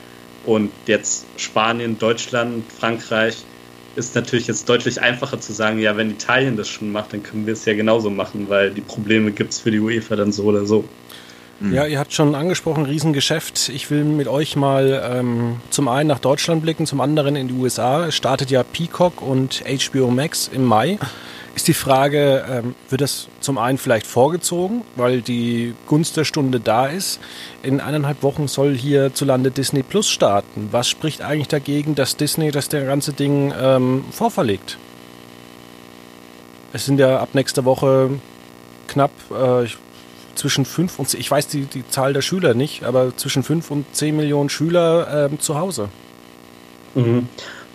[0.47, 3.35] und jetzt Spanien, Deutschland, Frankreich
[3.97, 7.45] ist natürlich jetzt deutlich einfacher zu sagen, ja, wenn Italien das schon macht, dann können
[7.45, 10.43] wir es ja genauso machen, weil die Probleme gibt es für die UEFA dann so
[10.43, 10.85] oder so.
[11.59, 11.73] Mhm.
[11.73, 13.69] Ja, ihr habt schon angesprochen, Riesengeschäft.
[13.69, 17.53] Ich will mit euch mal ähm, zum einen nach Deutschland blicken, zum anderen in die
[17.53, 18.05] USA.
[18.05, 20.97] Es startet ja Peacock und HBO Max im Mai.
[21.57, 26.59] Ist die Frage, ähm, wird das zum einen vielleicht vorgezogen, weil die Gunst der Stunde
[26.59, 27.19] da ist?
[27.63, 30.69] In eineinhalb Wochen soll hierzulande Disney Plus starten.
[30.69, 34.77] Was spricht eigentlich dagegen, dass Disney das ganze Ding ähm, vorverlegt?
[36.73, 38.11] Es sind ja ab nächster Woche
[38.87, 39.67] knapp, äh,
[40.35, 43.71] zwischen 5 und 10, ich weiß die, die Zahl der Schüler nicht, aber zwischen 5
[43.71, 45.89] und 10 Millionen Schüler äh, zu Hause.
[46.93, 47.27] Mhm.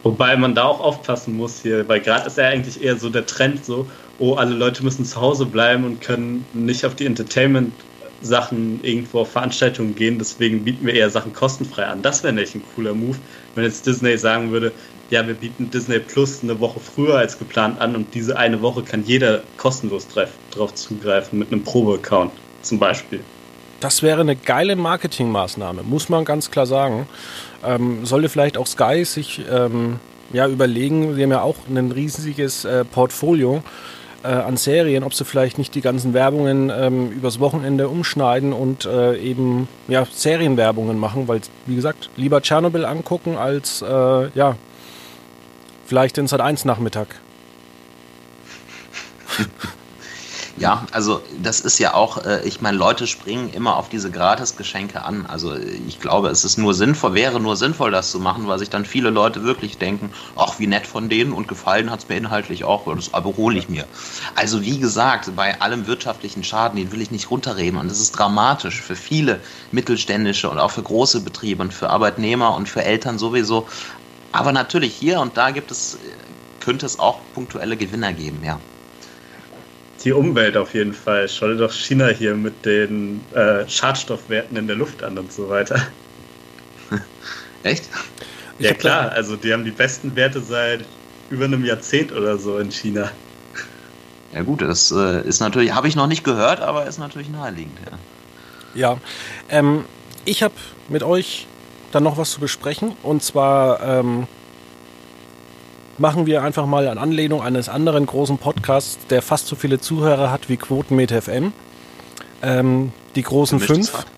[0.02, 3.26] Wobei man da auch aufpassen muss hier, weil gerade ist ja eigentlich eher so der
[3.26, 3.86] Trend so,
[4.18, 9.30] oh, alle Leute müssen zu Hause bleiben und können nicht auf die Entertainment-Sachen irgendwo auf
[9.30, 12.02] Veranstaltungen gehen, deswegen bieten wir eher Sachen kostenfrei an.
[12.02, 13.16] Das wäre nicht ein cooler Move,
[13.54, 14.72] wenn jetzt Disney sagen würde,
[15.10, 18.82] ja, wir bieten Disney Plus eine Woche früher als geplant an und diese eine Woche
[18.82, 23.20] kann jeder kostenlos drauf zugreifen mit einem Probe-Account zum Beispiel.
[23.80, 27.08] Das wäre eine geile Marketingmaßnahme, muss man ganz klar sagen.
[27.64, 30.00] Ähm, sollte vielleicht auch Sky sich ähm,
[30.32, 33.62] ja, überlegen, sie haben ja auch ein riesiges äh, Portfolio
[34.22, 38.84] äh, an Serien, ob sie vielleicht nicht die ganzen Werbungen ähm, übers Wochenende umschneiden und
[38.86, 44.56] äh, eben ja, Serienwerbungen machen, weil, wie gesagt, lieber Tschernobyl angucken als äh, ja,
[45.86, 47.08] vielleicht den Sat 1 Nachmittag.
[50.54, 55.02] Ja, also das ist ja auch, äh, ich meine, Leute springen immer auf diese Gratisgeschenke
[55.02, 55.24] an.
[55.24, 58.68] Also ich glaube, es ist nur sinnvoll, wäre nur sinnvoll, das zu machen, weil sich
[58.68, 62.18] dann viele Leute wirklich denken, ach, wie nett von denen und gefallen hat es mir
[62.18, 63.88] inhaltlich auch, das aber hole ich mir.
[64.34, 68.12] Also wie gesagt, bei allem wirtschaftlichen Schaden, den will ich nicht runterreden und es ist
[68.12, 73.16] dramatisch für viele mittelständische und auch für große Betriebe und für Arbeitnehmer und für Eltern
[73.18, 73.68] sowieso.
[74.32, 75.98] Aber natürlich hier und da gibt es,
[76.60, 78.66] könnte es auch punktuelle Gewinner geben, ja
[80.04, 81.28] die Umwelt auf jeden Fall.
[81.28, 85.48] Schau dir doch China hier mit den äh, Schadstoffwerten in der Luft an und so
[85.48, 85.80] weiter.
[87.62, 87.88] Echt?
[88.58, 90.84] Ja klar, also die haben die besten Werte seit
[91.30, 93.10] über einem Jahrzehnt oder so in China.
[94.32, 97.78] Ja gut, das äh, ist natürlich, habe ich noch nicht gehört, aber ist natürlich naheliegend.
[98.74, 98.98] Ja, ja
[99.48, 99.84] ähm,
[100.24, 100.54] ich habe
[100.88, 101.46] mit euch
[101.92, 104.26] dann noch was zu besprechen und zwar ähm,
[106.02, 110.32] machen wir einfach mal an Anlehnung eines anderen großen Podcasts, der fast so viele Zuhörer
[110.32, 111.52] hat wie Quotenmeter FM.
[112.42, 114.04] Ähm, die großen fünf.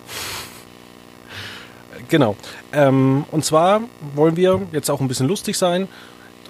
[2.07, 2.35] Genau.
[2.71, 3.81] Ähm, und zwar
[4.13, 5.87] wollen wir jetzt auch ein bisschen lustig sein.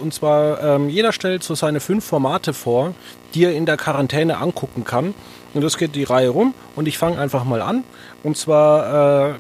[0.02, 2.93] Und zwar, ähm, jeder stellt so seine fünf Formate vor,
[3.34, 5.13] die er in der Quarantäne angucken kann.
[5.54, 6.54] Und das geht die Reihe rum.
[6.76, 7.86] Und ich fange einfach mal an.
[8.21, 9.34] Und zwar äh,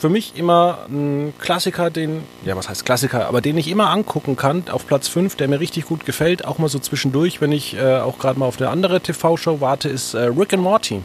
[0.00, 4.34] für mich immer ein Klassiker, den, ja, was heißt Klassiker, aber den ich immer angucken
[4.34, 7.76] kann, auf Platz 5, der mir richtig gut gefällt, auch mal so zwischendurch, wenn ich
[7.76, 11.02] äh, auch gerade mal auf eine andere TV-Show warte, ist äh, Rick and Morty.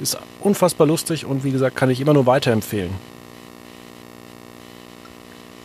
[0.00, 2.90] Ist unfassbar lustig und wie gesagt, kann ich immer nur weiterempfehlen.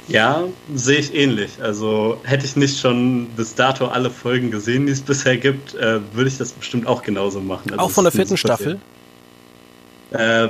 [0.08, 0.44] Ja,
[0.76, 1.54] sehe ich ähnlich.
[1.60, 6.02] Also hätte ich nicht schon bis dato alle Folgen gesehen, die es bisher gibt, äh,
[6.14, 7.72] würde ich das bestimmt auch genauso machen.
[7.72, 8.80] Also auch von der vierten Staffel?
[10.12, 10.50] Äh,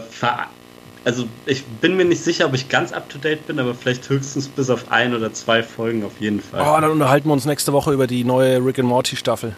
[1.05, 4.07] also ich bin mir nicht sicher, ob ich ganz up to date bin, aber vielleicht
[4.09, 6.61] höchstens bis auf ein oder zwei Folgen auf jeden Fall.
[6.61, 9.55] Oh, dann unterhalten wir uns nächste Woche über die neue Rick and Morty Staffel.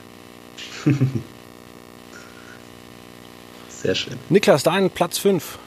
[3.69, 4.15] Sehr schön.
[4.29, 5.59] Niklas, dein Platz 5.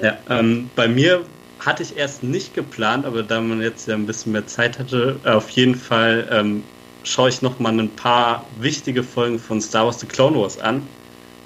[0.00, 1.24] Ja, ähm, bei mir
[1.58, 5.18] hatte ich erst nicht geplant, aber da man jetzt ja ein bisschen mehr Zeit hatte,
[5.24, 6.62] auf jeden Fall ähm,
[7.02, 10.82] schaue ich noch mal ein paar wichtige Folgen von Star Wars The Clone Wars an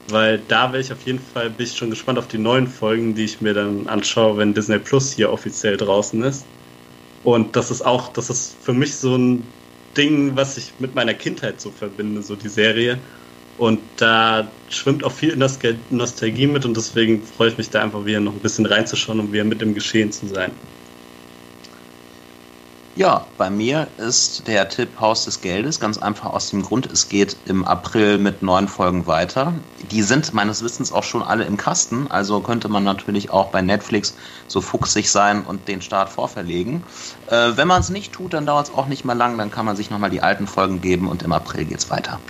[0.09, 3.15] weil da wäre ich auf jeden Fall, bin ich schon gespannt auf die neuen Folgen,
[3.15, 6.45] die ich mir dann anschaue, wenn Disney Plus hier offiziell draußen ist.
[7.25, 9.45] Und das ist auch, das ist für mich so ein
[9.97, 12.99] Ding, was ich mit meiner Kindheit so verbinde, so die Serie.
[13.59, 18.19] Und da schwimmt auch viel Nostalgie mit und deswegen freue ich mich da einfach wieder
[18.19, 20.53] noch ein bisschen reinzuschauen und wieder mit im Geschehen zu sein.
[22.95, 27.09] Ja, bei mir ist der Tipp Haus des Geldes ganz einfach aus dem Grund, es
[27.09, 29.65] geht im April mit neun Folgen weiter.
[29.81, 33.63] Die sind meines Wissens auch schon alle im Kasten, also könnte man natürlich auch bei
[33.63, 36.87] Netflix so fuchsig sein und den Start vorverlegen.
[37.29, 39.65] Äh, wenn man es nicht tut, dann dauert es auch nicht mehr lang, dann kann
[39.65, 42.23] man sich nochmal die alten Folgen geben und im April geht es weiter.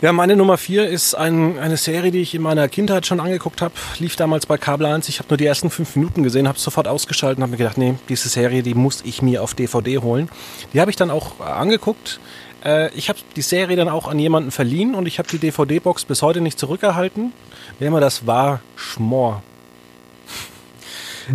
[0.00, 3.60] Ja, meine Nummer vier ist ein, eine Serie, die ich in meiner Kindheit schon angeguckt
[3.60, 3.74] habe.
[3.98, 5.08] Lief damals bei Kabel 1.
[5.08, 7.78] Ich habe nur die ersten fünf Minuten gesehen, habe sofort ausgeschaltet und habe mir gedacht,
[7.78, 10.28] nee, diese Serie, die muss ich mir auf DVD holen.
[10.72, 12.20] Die habe ich dann auch angeguckt.
[12.64, 16.04] Äh, ich habe die Serie dann auch an jemanden verliehen und ich habe die DVD-Box
[16.04, 17.32] bis heute nicht zurückerhalten.
[17.80, 19.42] Wer immer das war, Schmor.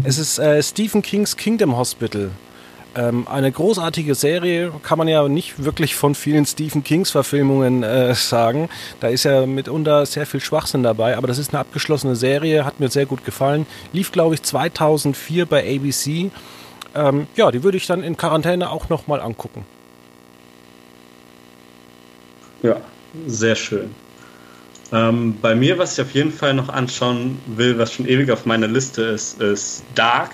[0.06, 2.32] Es ist äh, Stephen Kings Kingdom Hospital.
[2.96, 8.14] Ähm, eine großartige Serie, kann man ja nicht wirklich von vielen Stephen Kings Verfilmungen äh,
[8.14, 8.70] sagen.
[9.00, 12.80] Da ist ja mitunter sehr viel Schwachsinn dabei, aber das ist eine abgeschlossene Serie, hat
[12.80, 13.66] mir sehr gut gefallen.
[13.94, 16.30] Lief, glaube ich, 2004 bei ABC.
[16.94, 19.66] Ähm, ja, die würde ich dann in Quarantäne auch nochmal angucken.
[22.62, 22.78] Ja,
[23.26, 23.90] sehr schön.
[24.92, 28.46] Ähm, bei mir, was ich auf jeden Fall noch anschauen will, was schon ewig auf
[28.46, 30.30] meiner Liste ist, ist Dark.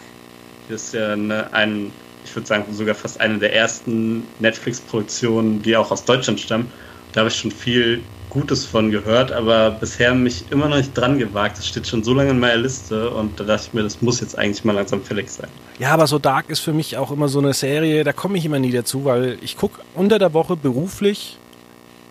[0.68, 1.94] Das ist ja eine, ein
[2.30, 6.72] ich würde sagen, sogar fast eine der ersten Netflix-Produktionen, die auch aus Deutschland stammen.
[7.12, 11.18] Da habe ich schon viel Gutes von gehört, aber bisher mich immer noch nicht dran
[11.18, 11.58] gewagt.
[11.58, 14.22] Das steht schon so lange in meiner Liste und da dachte ich mir, das muss
[14.22, 15.48] jetzt eigentlich mal langsam fällig sein.
[15.80, 18.46] Ja, aber so Dark ist für mich auch immer so eine Serie, da komme ich
[18.46, 21.38] immer nie dazu, weil ich gucke unter der Woche beruflich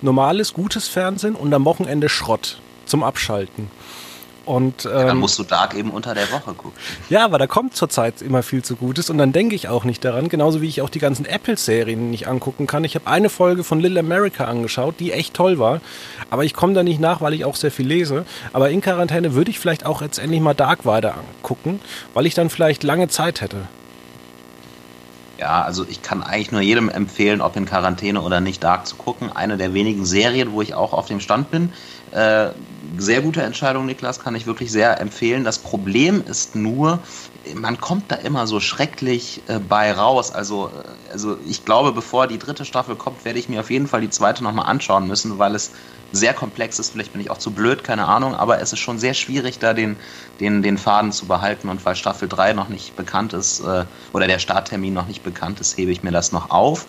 [0.00, 3.70] normales, gutes Fernsehen und am Wochenende Schrott zum Abschalten.
[4.48, 6.72] Und, ähm, dann musst du Dark eben unter der Woche gucken.
[7.10, 10.02] Ja, aber da kommt zurzeit immer viel zu Gutes und dann denke ich auch nicht
[10.02, 12.82] daran, genauso wie ich auch die ganzen Apple-Serien nicht angucken kann.
[12.82, 15.82] Ich habe eine Folge von Little America angeschaut, die echt toll war,
[16.30, 18.24] aber ich komme da nicht nach, weil ich auch sehr viel lese.
[18.54, 21.80] Aber in Quarantäne würde ich vielleicht auch jetzt endlich mal Dark weiter angucken,
[22.14, 23.58] weil ich dann vielleicht lange Zeit hätte.
[25.38, 28.96] Ja, also ich kann eigentlich nur jedem empfehlen, ob in Quarantäne oder nicht, Dark zu
[28.96, 29.30] gucken.
[29.30, 31.72] Eine der wenigen Serien, wo ich auch auf dem Stand bin.
[32.10, 32.54] Äh,
[32.96, 35.44] sehr gute Entscheidung, Niklas, kann ich wirklich sehr empfehlen.
[35.44, 37.02] Das Problem ist nur,
[37.54, 40.30] man kommt da immer so schrecklich äh, bei raus.
[40.32, 43.86] Also, äh, also ich glaube, bevor die dritte Staffel kommt, werde ich mir auf jeden
[43.88, 45.72] Fall die zweite nochmal anschauen müssen, weil es
[46.10, 46.90] sehr komplex ist.
[46.90, 49.74] Vielleicht bin ich auch zu blöd, keine Ahnung, aber es ist schon sehr schwierig, da
[49.74, 50.00] den,
[50.40, 51.68] den, den Faden zu behalten.
[51.68, 55.60] Und weil Staffel 3 noch nicht bekannt ist äh, oder der Starttermin noch nicht bekannt
[55.60, 56.86] ist, hebe ich mir das noch auf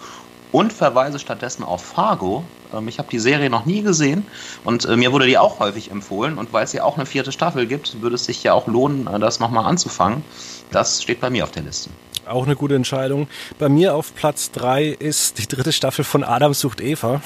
[0.52, 2.44] und verweise stattdessen auf Fargo.
[2.74, 4.26] Ähm, ich habe die Serie noch nie gesehen
[4.64, 6.38] und äh, mir wurde die auch häufig empfohlen.
[6.38, 9.08] Und weil es ja auch eine vierte Staffel gibt, würde es sich ja auch lohnen,
[9.08, 10.24] äh, das nochmal anzufangen.
[10.72, 11.90] Das steht bei mir auf der Liste.
[12.28, 13.28] Auch eine gute Entscheidung.
[13.58, 17.22] Bei mir auf Platz 3 ist die dritte Staffel von Adam sucht Eva.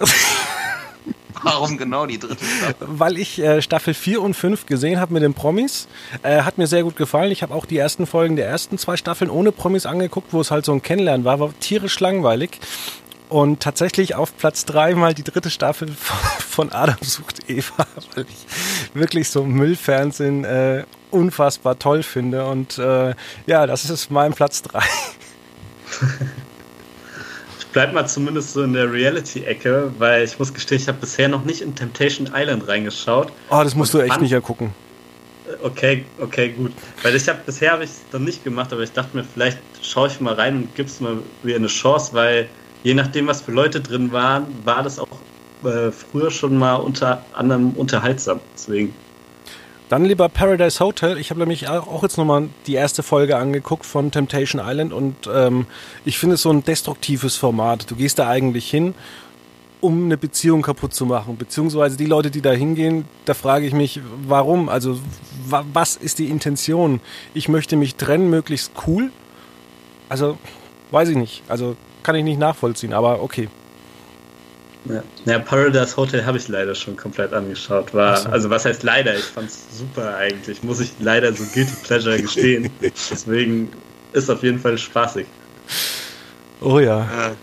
[1.42, 2.74] Warum genau die dritte Staffel?
[2.80, 5.88] Weil ich äh, Staffel 4 und 5 gesehen habe mit den Promis.
[6.22, 7.30] Äh, hat mir sehr gut gefallen.
[7.32, 10.50] Ich habe auch die ersten Folgen der ersten zwei Staffeln ohne Promis angeguckt, wo es
[10.50, 11.40] halt so ein Kennenlernen war.
[11.40, 12.60] War tierisch langweilig.
[13.28, 15.88] Und tatsächlich auf Platz 3 mal die dritte Staffel
[16.38, 22.46] von Adam sucht Eva, weil ich wirklich so Müllfernsehen äh, unfassbar toll finde.
[22.46, 23.14] Und äh,
[23.46, 24.80] ja, das ist mein Platz 3.
[27.74, 31.44] bleib mal zumindest so in der Reality-Ecke, weil ich muss gestehen, ich habe bisher noch
[31.44, 33.30] nicht in Temptation Island reingeschaut.
[33.50, 34.72] Oh, das musst du echt nicht ergucken.
[35.62, 36.72] Okay, okay, gut.
[37.02, 39.58] Weil ich habe bisher habe ich es dann nicht gemacht, aber ich dachte mir, vielleicht
[39.82, 42.48] schaue ich mal rein und gib's mal wieder eine Chance, weil
[42.82, 45.08] je nachdem, was für Leute drin waren, war das auch
[45.64, 48.40] äh, früher schon mal unter anderem unterhaltsam.
[48.54, 48.94] Deswegen.
[49.94, 51.18] Dann lieber Paradise Hotel.
[51.18, 55.66] Ich habe nämlich auch jetzt nochmal die erste Folge angeguckt von Temptation Island und ähm,
[56.04, 57.88] ich finde es so ein destruktives Format.
[57.88, 58.94] Du gehst da eigentlich hin,
[59.80, 61.36] um eine Beziehung kaputt zu machen.
[61.36, 64.68] Beziehungsweise die Leute, die da hingehen, da frage ich mich, warum?
[64.68, 64.98] Also
[65.46, 66.98] wa was ist die Intention?
[67.32, 69.12] Ich möchte mich trennen, möglichst cool.
[70.08, 70.38] Also
[70.90, 71.44] weiß ich nicht.
[71.46, 73.48] Also kann ich nicht nachvollziehen, aber okay.
[74.86, 75.02] Ja.
[75.24, 77.94] ja, Paradise Hotel habe ich leider schon komplett angeschaut.
[77.94, 78.28] War, so.
[78.28, 79.16] Also was heißt leider?
[79.16, 80.62] Ich fand es super eigentlich.
[80.62, 82.70] Muss ich leider so Guilty Pleasure gestehen.
[82.82, 83.70] Deswegen
[84.12, 85.26] ist auf jeden Fall spaßig.
[86.60, 87.34] Oh ja.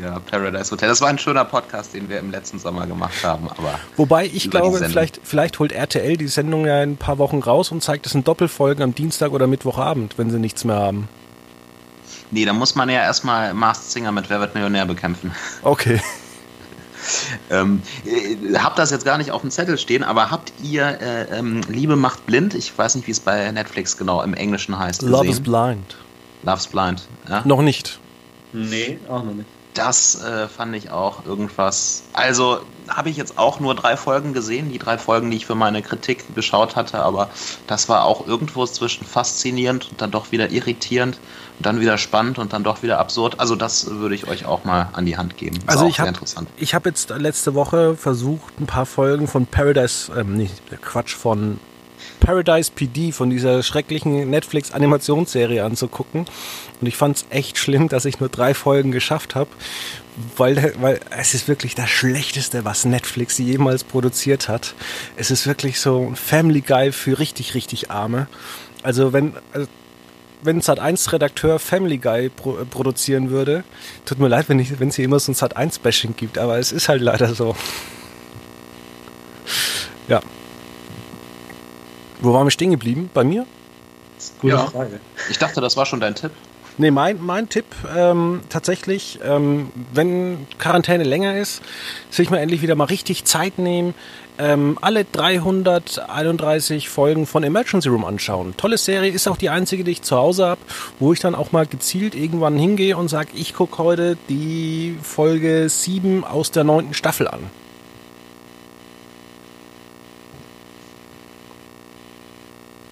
[0.00, 0.88] Ja, Paradise Hotel.
[0.88, 3.48] Das war ein schöner Podcast, den wir im letzten Sommer gemacht haben.
[3.50, 7.40] Aber Wobei ich glaube, vielleicht, vielleicht holt RTL die Sendung ja in ein paar Wochen
[7.40, 11.08] raus und zeigt es in Doppelfolgen am Dienstag oder Mittwochabend, wenn sie nichts mehr haben.
[12.30, 15.32] Nee, da muss man ja erstmal Masked Singer mit Wer wird Millionär bekämpfen.
[15.62, 16.00] Okay.
[17.50, 21.38] Ähm, äh, hab das jetzt gar nicht auf dem Zettel stehen, aber habt ihr äh,
[21.38, 22.54] ähm, Liebe macht blind?
[22.54, 25.02] Ich weiß nicht, wie es bei Netflix genau im Englischen heißt.
[25.02, 25.96] Love is blind.
[26.44, 27.06] Love's blind.
[27.28, 27.42] Ja?
[27.44, 27.98] Noch nicht.
[28.52, 29.48] Nee, auch noch nicht.
[29.74, 32.02] Das äh, fand ich auch irgendwas.
[32.12, 35.54] Also habe ich jetzt auch nur drei Folgen gesehen, die drei Folgen, die ich für
[35.54, 37.30] meine Kritik geschaut hatte, aber
[37.66, 41.18] das war auch irgendwo zwischen faszinierend und dann doch wieder irritierend
[41.62, 43.40] dann wieder spannend und dann doch wieder absurd.
[43.40, 45.58] Also das würde ich euch auch mal an die Hand geben.
[45.66, 46.12] Das also ich habe
[46.56, 51.58] ich habe jetzt letzte Woche versucht, ein paar Folgen von Paradise, ähm, nicht Quatsch von
[52.20, 56.26] Paradise PD von dieser schrecklichen Netflix-Animationsserie anzugucken.
[56.80, 59.50] Und ich fand es echt schlimm, dass ich nur drei Folgen geschafft habe,
[60.36, 64.74] weil, weil es ist wirklich das Schlechteste, was Netflix jemals produziert hat.
[65.16, 68.26] Es ist wirklich so ein Family Guy für richtig, richtig Arme.
[68.82, 69.66] Also wenn, also
[70.42, 73.64] wenn Sat1-Redakteur Family Guy pro, äh, produzieren würde,
[74.04, 77.00] tut mir leid, wenn es hier immer so ein Sat1-Bashing gibt, aber es ist halt
[77.02, 77.56] leider so.
[80.08, 80.20] Ja.
[82.22, 83.10] Wo waren wir stehen geblieben?
[83.12, 83.46] Bei mir?
[84.40, 84.66] Gute ja.
[84.66, 85.00] Frage.
[85.28, 86.30] Ich dachte, das war schon dein Tipp.
[86.78, 91.60] Nee, mein, mein Tipp ähm, tatsächlich, ähm, wenn Quarantäne länger ist,
[92.08, 93.94] sich mal endlich wieder mal richtig Zeit nehmen,
[94.38, 98.54] ähm, alle 331 Folgen von Emergency Room anschauen.
[98.56, 100.60] Tolle Serie, ist auch die einzige, die ich zu Hause habe,
[100.98, 105.68] wo ich dann auch mal gezielt irgendwann hingehe und sage, ich gucke heute die Folge
[105.68, 107.50] 7 aus der neunten Staffel an.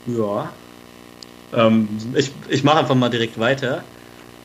[0.04, 0.62] Ja.
[1.52, 3.92] Ähm, ich ich mache einfach mal direkt weiter.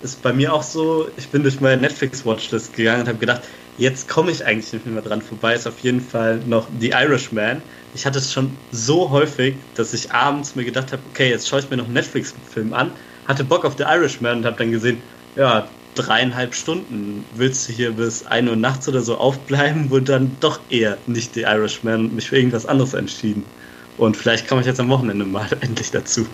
[0.02, 3.44] Ist bei mir auch so, ich bin durch meine Netflix-Watchlist gegangen und habe gedacht,
[3.78, 5.56] jetzt komme ich eigentlich nicht mehr dran vorbei.
[5.56, 7.64] Ist auf jeden Fall noch The Irishman.
[7.94, 11.60] Ich hatte es schon so häufig, dass ich abends mir gedacht habe, okay, jetzt schaue
[11.62, 15.04] ich mir noch einen Netflix-Film an, hatte Bock auf The Irishman und habe dann gesehen,
[15.36, 20.40] ja, dreieinhalb Stunden willst du hier bis 1 Uhr nachts oder so aufbleiben, wurde dann
[20.40, 23.56] doch eher nicht The Irishman und mich für irgendwas anderes entschieden.
[23.98, 26.26] Und vielleicht komme ich jetzt am Wochenende mal endlich dazu.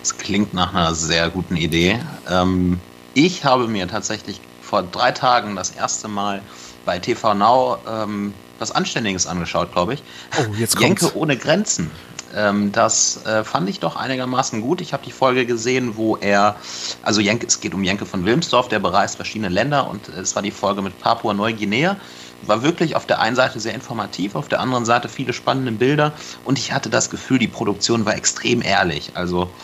[0.00, 1.98] Das klingt nach einer sehr guten Idee.
[2.28, 2.80] Ähm,
[3.14, 6.42] ich habe mir tatsächlich vor drei Tagen das erste Mal
[6.84, 10.02] bei TV Now ähm, was Anständiges angeschaut, glaube ich.
[10.38, 11.02] Oh, jetzt kommt's.
[11.02, 11.90] Jenke ohne Grenzen.
[12.34, 14.80] Ähm, das äh, fand ich doch einigermaßen gut.
[14.80, 16.56] Ich habe die Folge gesehen, wo er,
[17.02, 20.34] also Jenke, es geht um Jenke von Wilmsdorf, der bereist verschiedene Länder und äh, es
[20.34, 21.96] war die Folge mit Papua-Neuguinea
[22.48, 26.14] war wirklich auf der einen Seite sehr informativ, auf der anderen Seite viele spannende Bilder
[26.42, 29.16] und ich hatte das Gefühl, die Produktion war extrem ehrlich.
[29.16, 29.54] Also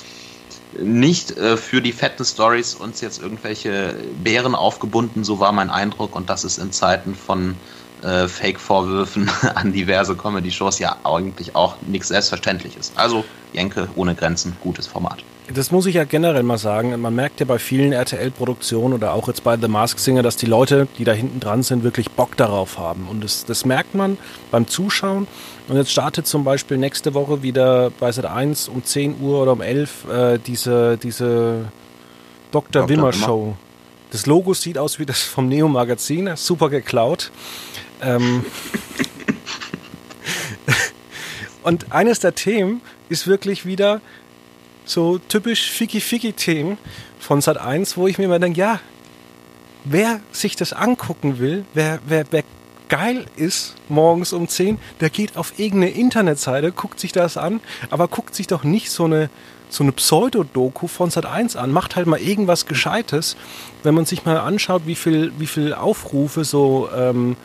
[0.72, 6.16] nicht äh, für die fetten Stories uns jetzt irgendwelche Bären aufgebunden, so war mein Eindruck
[6.16, 7.62] und das ist in Zeiten von
[8.02, 12.92] äh, Fake-Vorwürfen an diverse Comedy-Shows ja eigentlich auch nichts Selbstverständliches.
[12.96, 15.24] Also Jenke ohne Grenzen, gutes Format.
[15.52, 16.98] Das muss ich ja generell mal sagen.
[17.00, 20.46] Man merkt ja bei vielen RTL-Produktionen oder auch jetzt bei The Mask Singer, dass die
[20.46, 23.06] Leute, die da hinten dran sind, wirklich Bock darauf haben.
[23.08, 24.18] Und das, das merkt man
[24.50, 25.26] beim Zuschauen.
[25.68, 29.52] Und jetzt startet zum Beispiel nächste Woche wieder bei Sat 1 um 10 Uhr oder
[29.52, 31.66] um 11 äh, diese, diese
[32.52, 32.82] Dr.
[32.82, 32.88] Dr.
[32.88, 33.56] Wimmer Show.
[34.12, 37.30] Das Logo sieht aus wie das vom Neo Magazin, super geklaut.
[38.02, 38.44] Ähm
[41.62, 44.00] Und eines der Themen ist wirklich wieder
[44.84, 46.76] so typisch Fiki-Fiki-Themen
[47.20, 48.80] von Sat 1, wo ich mir immer denke, ja,
[49.84, 52.42] wer sich das angucken will, wer, wer, wer
[52.88, 57.60] geil ist morgens um 10, der geht auf irgendeine Internetseite, guckt sich das an,
[57.90, 59.30] aber guckt sich doch nicht so eine,
[59.70, 61.72] so eine Pseudodoku von Sat 1 an.
[61.72, 63.36] Macht halt mal irgendwas Gescheites.
[63.82, 67.36] Wenn man sich mal anschaut, wie viel, wie viel Aufrufe so ähm,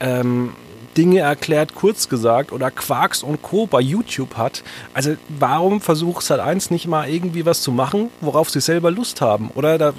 [0.00, 0.52] ähm,
[0.96, 3.66] Dinge erklärt, kurz gesagt, oder Quarks und Co.
[3.66, 4.64] bei YouTube hat.
[4.94, 9.50] Also warum versucht Sat1 nicht mal irgendwie was zu machen, worauf sie selber Lust haben?
[9.54, 9.92] Oder, da,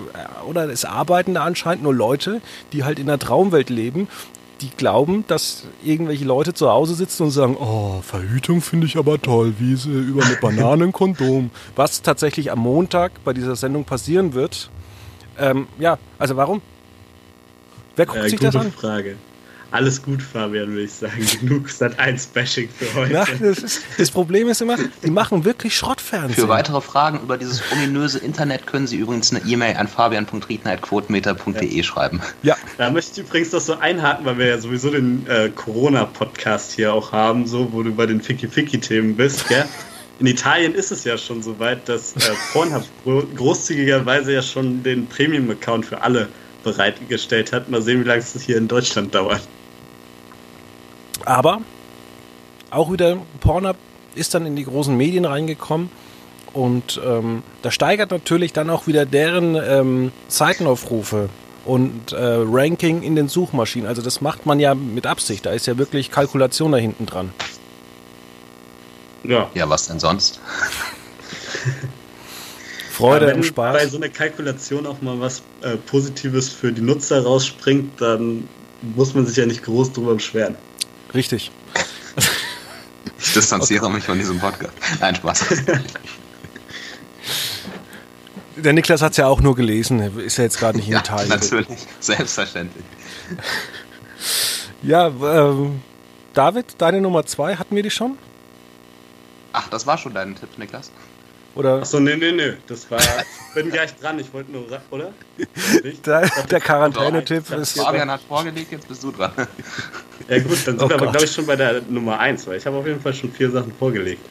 [0.46, 2.42] oder es arbeiten da anscheinend nur Leute,
[2.74, 4.10] die halt in der Traumwelt leben,
[4.60, 9.22] die glauben, dass irgendwelche Leute zu Hause sitzen und sagen, oh, Verhütung finde ich aber
[9.22, 11.50] toll, wie sie über eine Banane ein Kondom.
[11.78, 14.70] Was tatsächlich am Montag bei dieser Sendung passieren wird.
[15.38, 16.62] Ähm, ja, also warum?
[17.96, 18.74] Wer guckt äh, sich das an?
[18.74, 19.16] Frage.
[19.72, 21.24] Alles gut, Fabian, würde ich sagen.
[21.42, 23.14] Genug Sat 1 Bashing für heute.
[23.14, 26.34] Na, das, ist, das, Problem ist immer, die machen wirklich Schrottfernsehen.
[26.34, 31.84] Für weitere Fragen über dieses ominöse Internet können Sie übrigens eine E-Mail an fabian.riedner.quotenmeter.de ja.
[31.84, 32.20] schreiben.
[32.42, 32.58] Ja.
[32.78, 36.92] Da möchte ich übrigens noch so einhaken, weil wir ja sowieso den äh, Corona-Podcast hier
[36.92, 39.66] auch haben, so, wo du bei den Ficky-Ficky-Themen bist, gell?
[40.20, 42.20] In Italien ist es ja schon so weit, dass äh,
[42.52, 42.84] Pornhub
[43.38, 46.28] großzügigerweise ja schon den Premium-Account für alle
[46.64, 47.70] bereitgestellt hat.
[47.70, 49.42] Mal sehen, wie lange es hier in Deutschland dauert.
[51.26, 51.62] Aber
[52.72, 53.78] auch wieder Pornhub
[54.16, 55.90] ist dann in die großen Medien reingekommen
[56.54, 61.30] und ähm, da steigert natürlich dann auch wieder deren ähm, Seitenaufrufe
[61.66, 63.88] und äh, Ranking in den Suchmaschinen.
[63.88, 65.46] Also das macht man ja mit Absicht.
[65.46, 67.32] Da ist ja wirklich Kalkulation da hinten dran.
[69.24, 69.50] Ja.
[69.54, 70.40] Ja, was denn sonst?
[72.92, 73.78] Freude ja, wenn und Spaß.
[73.78, 78.48] bei so einer Kalkulation auch mal was äh, Positives für die Nutzer rausspringt, dann
[78.82, 80.56] muss man sich ja nicht groß drüber beschweren.
[81.14, 81.52] Richtig.
[83.20, 83.96] Ich distanziere okay.
[83.96, 84.74] mich von diesem Podcast.
[85.00, 85.46] Nein, Spaß.
[88.56, 91.00] Der Niklas hat es ja auch nur gelesen, ist ja jetzt gerade nicht in ja,
[91.00, 91.30] Italien.
[91.30, 91.68] Natürlich,
[92.00, 92.84] selbstverständlich.
[94.82, 95.82] Ja, ähm,
[96.34, 98.18] David, deine Nummer zwei, hatten wir die schon?
[99.54, 100.92] Ach, das war schon dein Tipp, Niklas?
[101.56, 101.82] Oder?
[101.82, 102.54] Achso, nee, nee, nee.
[102.68, 103.00] Das war.
[103.00, 104.66] Ich bin gleich dran, ich wollte nur.
[104.92, 105.12] Oder?
[106.06, 107.80] Der, der Quarantänetipp ist.
[107.80, 109.32] Fabian hat vorgelegt, jetzt bist du dran.
[110.28, 112.58] Ja, gut, dann sind Oh wir aber, glaube ich, schon bei der Nummer 1, weil
[112.58, 114.22] ich habe auf jeden Fall schon vier Sachen vorgelegt.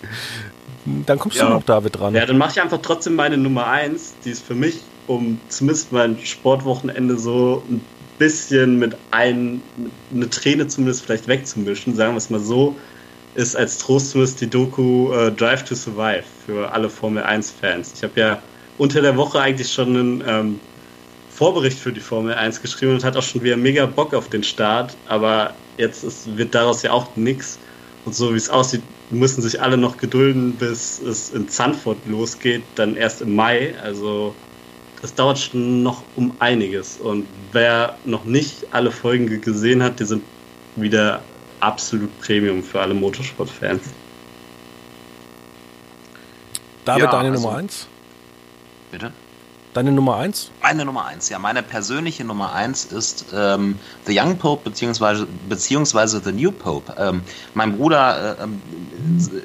[1.07, 1.47] Dann kommst Ja.
[1.47, 2.15] du noch, David, dran.
[2.15, 5.93] Ja, dann mache ich einfach trotzdem meine Nummer 1, die ist für mich, um zumindest
[5.93, 7.81] mein Sportwochenende so ein
[8.19, 9.61] bisschen mit ein,
[10.15, 12.75] eine Träne zumindest vielleicht wegzumischen, sagen wir es mal so,
[13.39, 17.93] ist als Trost zumindest die Doku äh, Drive to Survive für alle Formel 1-Fans.
[17.95, 18.43] Ich habe ja
[18.79, 20.61] unter der Woche eigentlich schon einen ähm,
[21.31, 24.43] Vorbericht für die Formel 1 geschrieben und hat auch schon wieder mega Bock auf den
[24.43, 27.59] Start, aber jetzt ist, wird daraus ja auch nichts.
[28.05, 32.63] Und so wie es aussieht, müssen sich alle noch gedulden, bis es in Zandvoort losgeht,
[32.75, 33.75] dann erst im Mai.
[33.81, 34.35] Also
[35.01, 36.97] das dauert schon noch um einiges.
[36.97, 40.23] Und wer noch nicht alle Folgen ge- gesehen hat, die sind
[40.75, 41.23] wieder
[41.61, 43.83] absolut Premium für alle Motorsportfans.
[46.85, 47.87] David, Ja, deine also- Nummer 1?
[48.91, 49.13] Bitte?
[49.79, 50.51] Deine Nummer 1?
[50.61, 56.21] Meine Nummer eins, ja, meine persönliche Nummer eins ist ähm, The Young Pope beziehungsweise, beziehungsweise
[56.21, 56.93] The New Pope.
[56.99, 57.23] Ähm,
[57.55, 58.61] mein Bruder äh, ähm,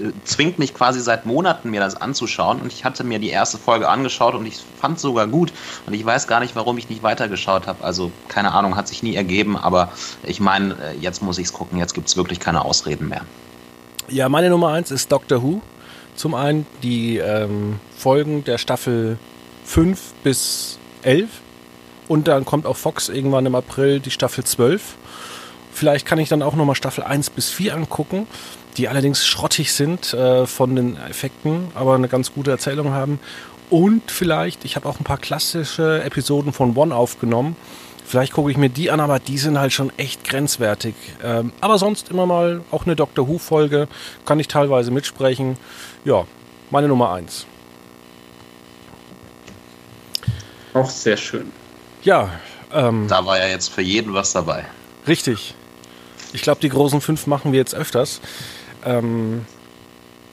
[0.07, 3.59] äh, zwingt mich quasi seit Monaten, mir das anzuschauen und ich hatte mir die erste
[3.59, 5.53] Folge angeschaut und ich fand es sogar gut
[5.85, 7.83] und ich weiß gar nicht, warum ich nicht weitergeschaut habe.
[7.83, 9.91] Also keine Ahnung, hat sich nie ergeben, aber
[10.23, 13.21] ich meine, äh, jetzt muss ich es gucken, jetzt gibt es wirklich keine Ausreden mehr.
[14.09, 15.61] Ja, meine Nummer 1 ist Doctor Who.
[16.15, 19.19] Zum einen die ähm, Folgen der Staffel
[19.65, 21.29] 5 bis 11
[22.07, 24.95] und dann kommt auf Fox irgendwann im April die Staffel 12.
[25.71, 28.27] Vielleicht kann ich dann auch nochmal Staffel 1 bis 4 angucken,
[28.77, 33.19] die allerdings schrottig sind äh, von den Effekten, aber eine ganz gute Erzählung haben.
[33.69, 37.55] Und vielleicht, ich habe auch ein paar klassische Episoden von One aufgenommen.
[38.05, 40.93] Vielleicht gucke ich mir die an, aber die sind halt schon echt grenzwertig.
[41.23, 43.87] Ähm, aber sonst immer mal auch eine Doctor Who-Folge,
[44.25, 45.57] kann ich teilweise mitsprechen.
[46.05, 46.25] Ja,
[46.69, 47.47] meine Nummer 1.
[50.73, 51.51] Auch sehr schön.
[52.03, 52.29] Ja,
[52.71, 54.65] ähm, Da war ja jetzt für jeden was dabei.
[55.07, 55.53] Richtig.
[56.33, 58.19] Ich glaube, die großen fünf machen wir jetzt öfters.
[58.85, 59.45] Ähm,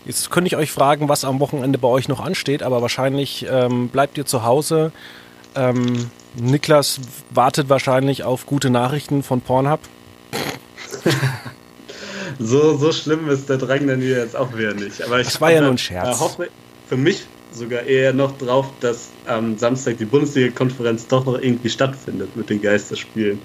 [0.06, 3.88] jetzt könnte ich euch fragen, was am Wochenende bei euch noch ansteht, aber wahrscheinlich ähm,
[3.88, 4.92] bleibt ihr zu Hause.
[5.54, 9.80] Ähm, Niklas wartet wahrscheinlich auf gute Nachrichten von Pornhub.
[12.38, 15.02] So, so schlimm ist der Drang dann hier jetzt auch wieder nicht.
[15.02, 16.16] Aber ich Das war ja nur ein Scherz.
[16.16, 16.48] äh, hoffe
[16.88, 22.36] für mich sogar eher noch drauf, dass am Samstag die Bundesliga-Konferenz doch noch irgendwie stattfindet
[22.36, 23.40] mit den Geisterspielen.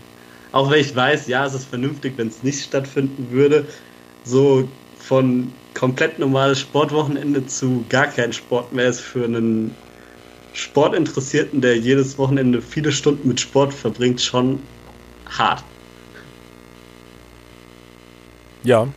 [0.52, 3.68] Auch wenn ich weiß, ja, es ist vernünftig, wenn es nicht stattfinden würde.
[4.24, 9.76] So von komplett normales Sportwochenende zu gar kein Sport mehr ist für einen
[10.54, 14.60] Sportinteressierten, der jedes Wochenende viele Stunden mit Sport verbringt, schon
[15.30, 15.64] hart.
[18.64, 18.88] Ja.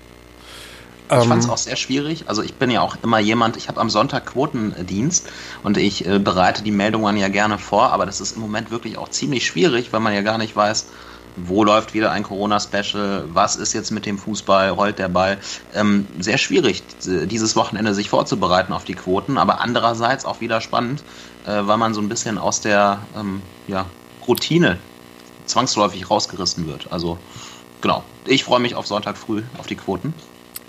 [1.11, 2.25] Ich Ähm, fand es auch sehr schwierig.
[2.27, 5.29] Also ich bin ja auch immer jemand, ich habe am Sonntag Quotendienst
[5.63, 8.99] und ich äh, bereite die Meldungen ja gerne vor, aber das ist im Moment wirklich
[8.99, 10.87] auch ziemlich schwierig, weil man ja gar nicht weiß,
[11.37, 15.39] wo läuft wieder ein Corona-Special, was ist jetzt mit dem Fußball, rollt der Ball.
[15.75, 21.03] Ähm, sehr schwierig, dieses Wochenende sich vorzubereiten auf die Quoten, aber andererseits auch wieder spannend,
[21.47, 23.87] äh, weil man so ein bisschen aus der ähm, ja,
[24.27, 24.79] Routine
[25.47, 26.93] zwangsläufig rausgerissen wird.
[26.93, 27.19] Also
[27.81, 30.13] genau, ich freue mich auf Sonntag früh auf die Quoten.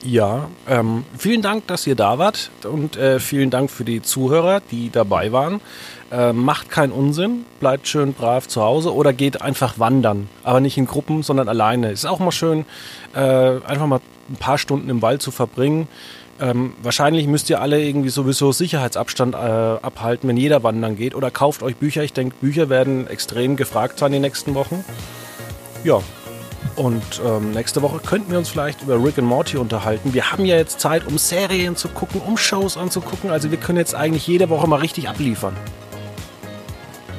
[0.04, 4.62] Ja, ähm, vielen Dank, dass ihr da wart und äh, vielen Dank für die Zuhörer,
[4.72, 5.60] die dabei waren.
[6.10, 10.78] Äh, macht keinen Unsinn, bleibt schön brav zu Hause oder geht einfach wandern, aber nicht
[10.78, 11.92] in Gruppen, sondern alleine.
[11.92, 12.66] Ist auch mal schön,
[13.14, 15.90] äh, einfach mal ein paar Stunden im Wald zu verbringen.
[16.40, 21.30] Ähm, wahrscheinlich müsst ihr alle irgendwie sowieso Sicherheitsabstand äh, abhalten, wenn jeder wandern geht oder
[21.30, 22.04] kauft euch Bücher.
[22.04, 24.86] Ich denke, Bücher werden extrem gefragt sein die nächsten Wochen.
[25.84, 26.02] Ja,
[26.76, 30.14] und ähm, nächste Woche könnten wir uns vielleicht über Rick and Morty unterhalten.
[30.14, 33.32] Wir haben ja jetzt Zeit, um Serien zu gucken, um Shows anzugucken.
[33.32, 35.56] Also wir können jetzt eigentlich jede Woche mal richtig abliefern.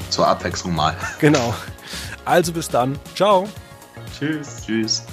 [0.08, 0.96] Zur Abwechslung mal.
[1.20, 1.54] Genau.
[2.24, 2.98] Also bis dann.
[3.14, 3.48] Ciao.
[4.18, 4.62] Tschüss.
[4.64, 5.04] Tschüss.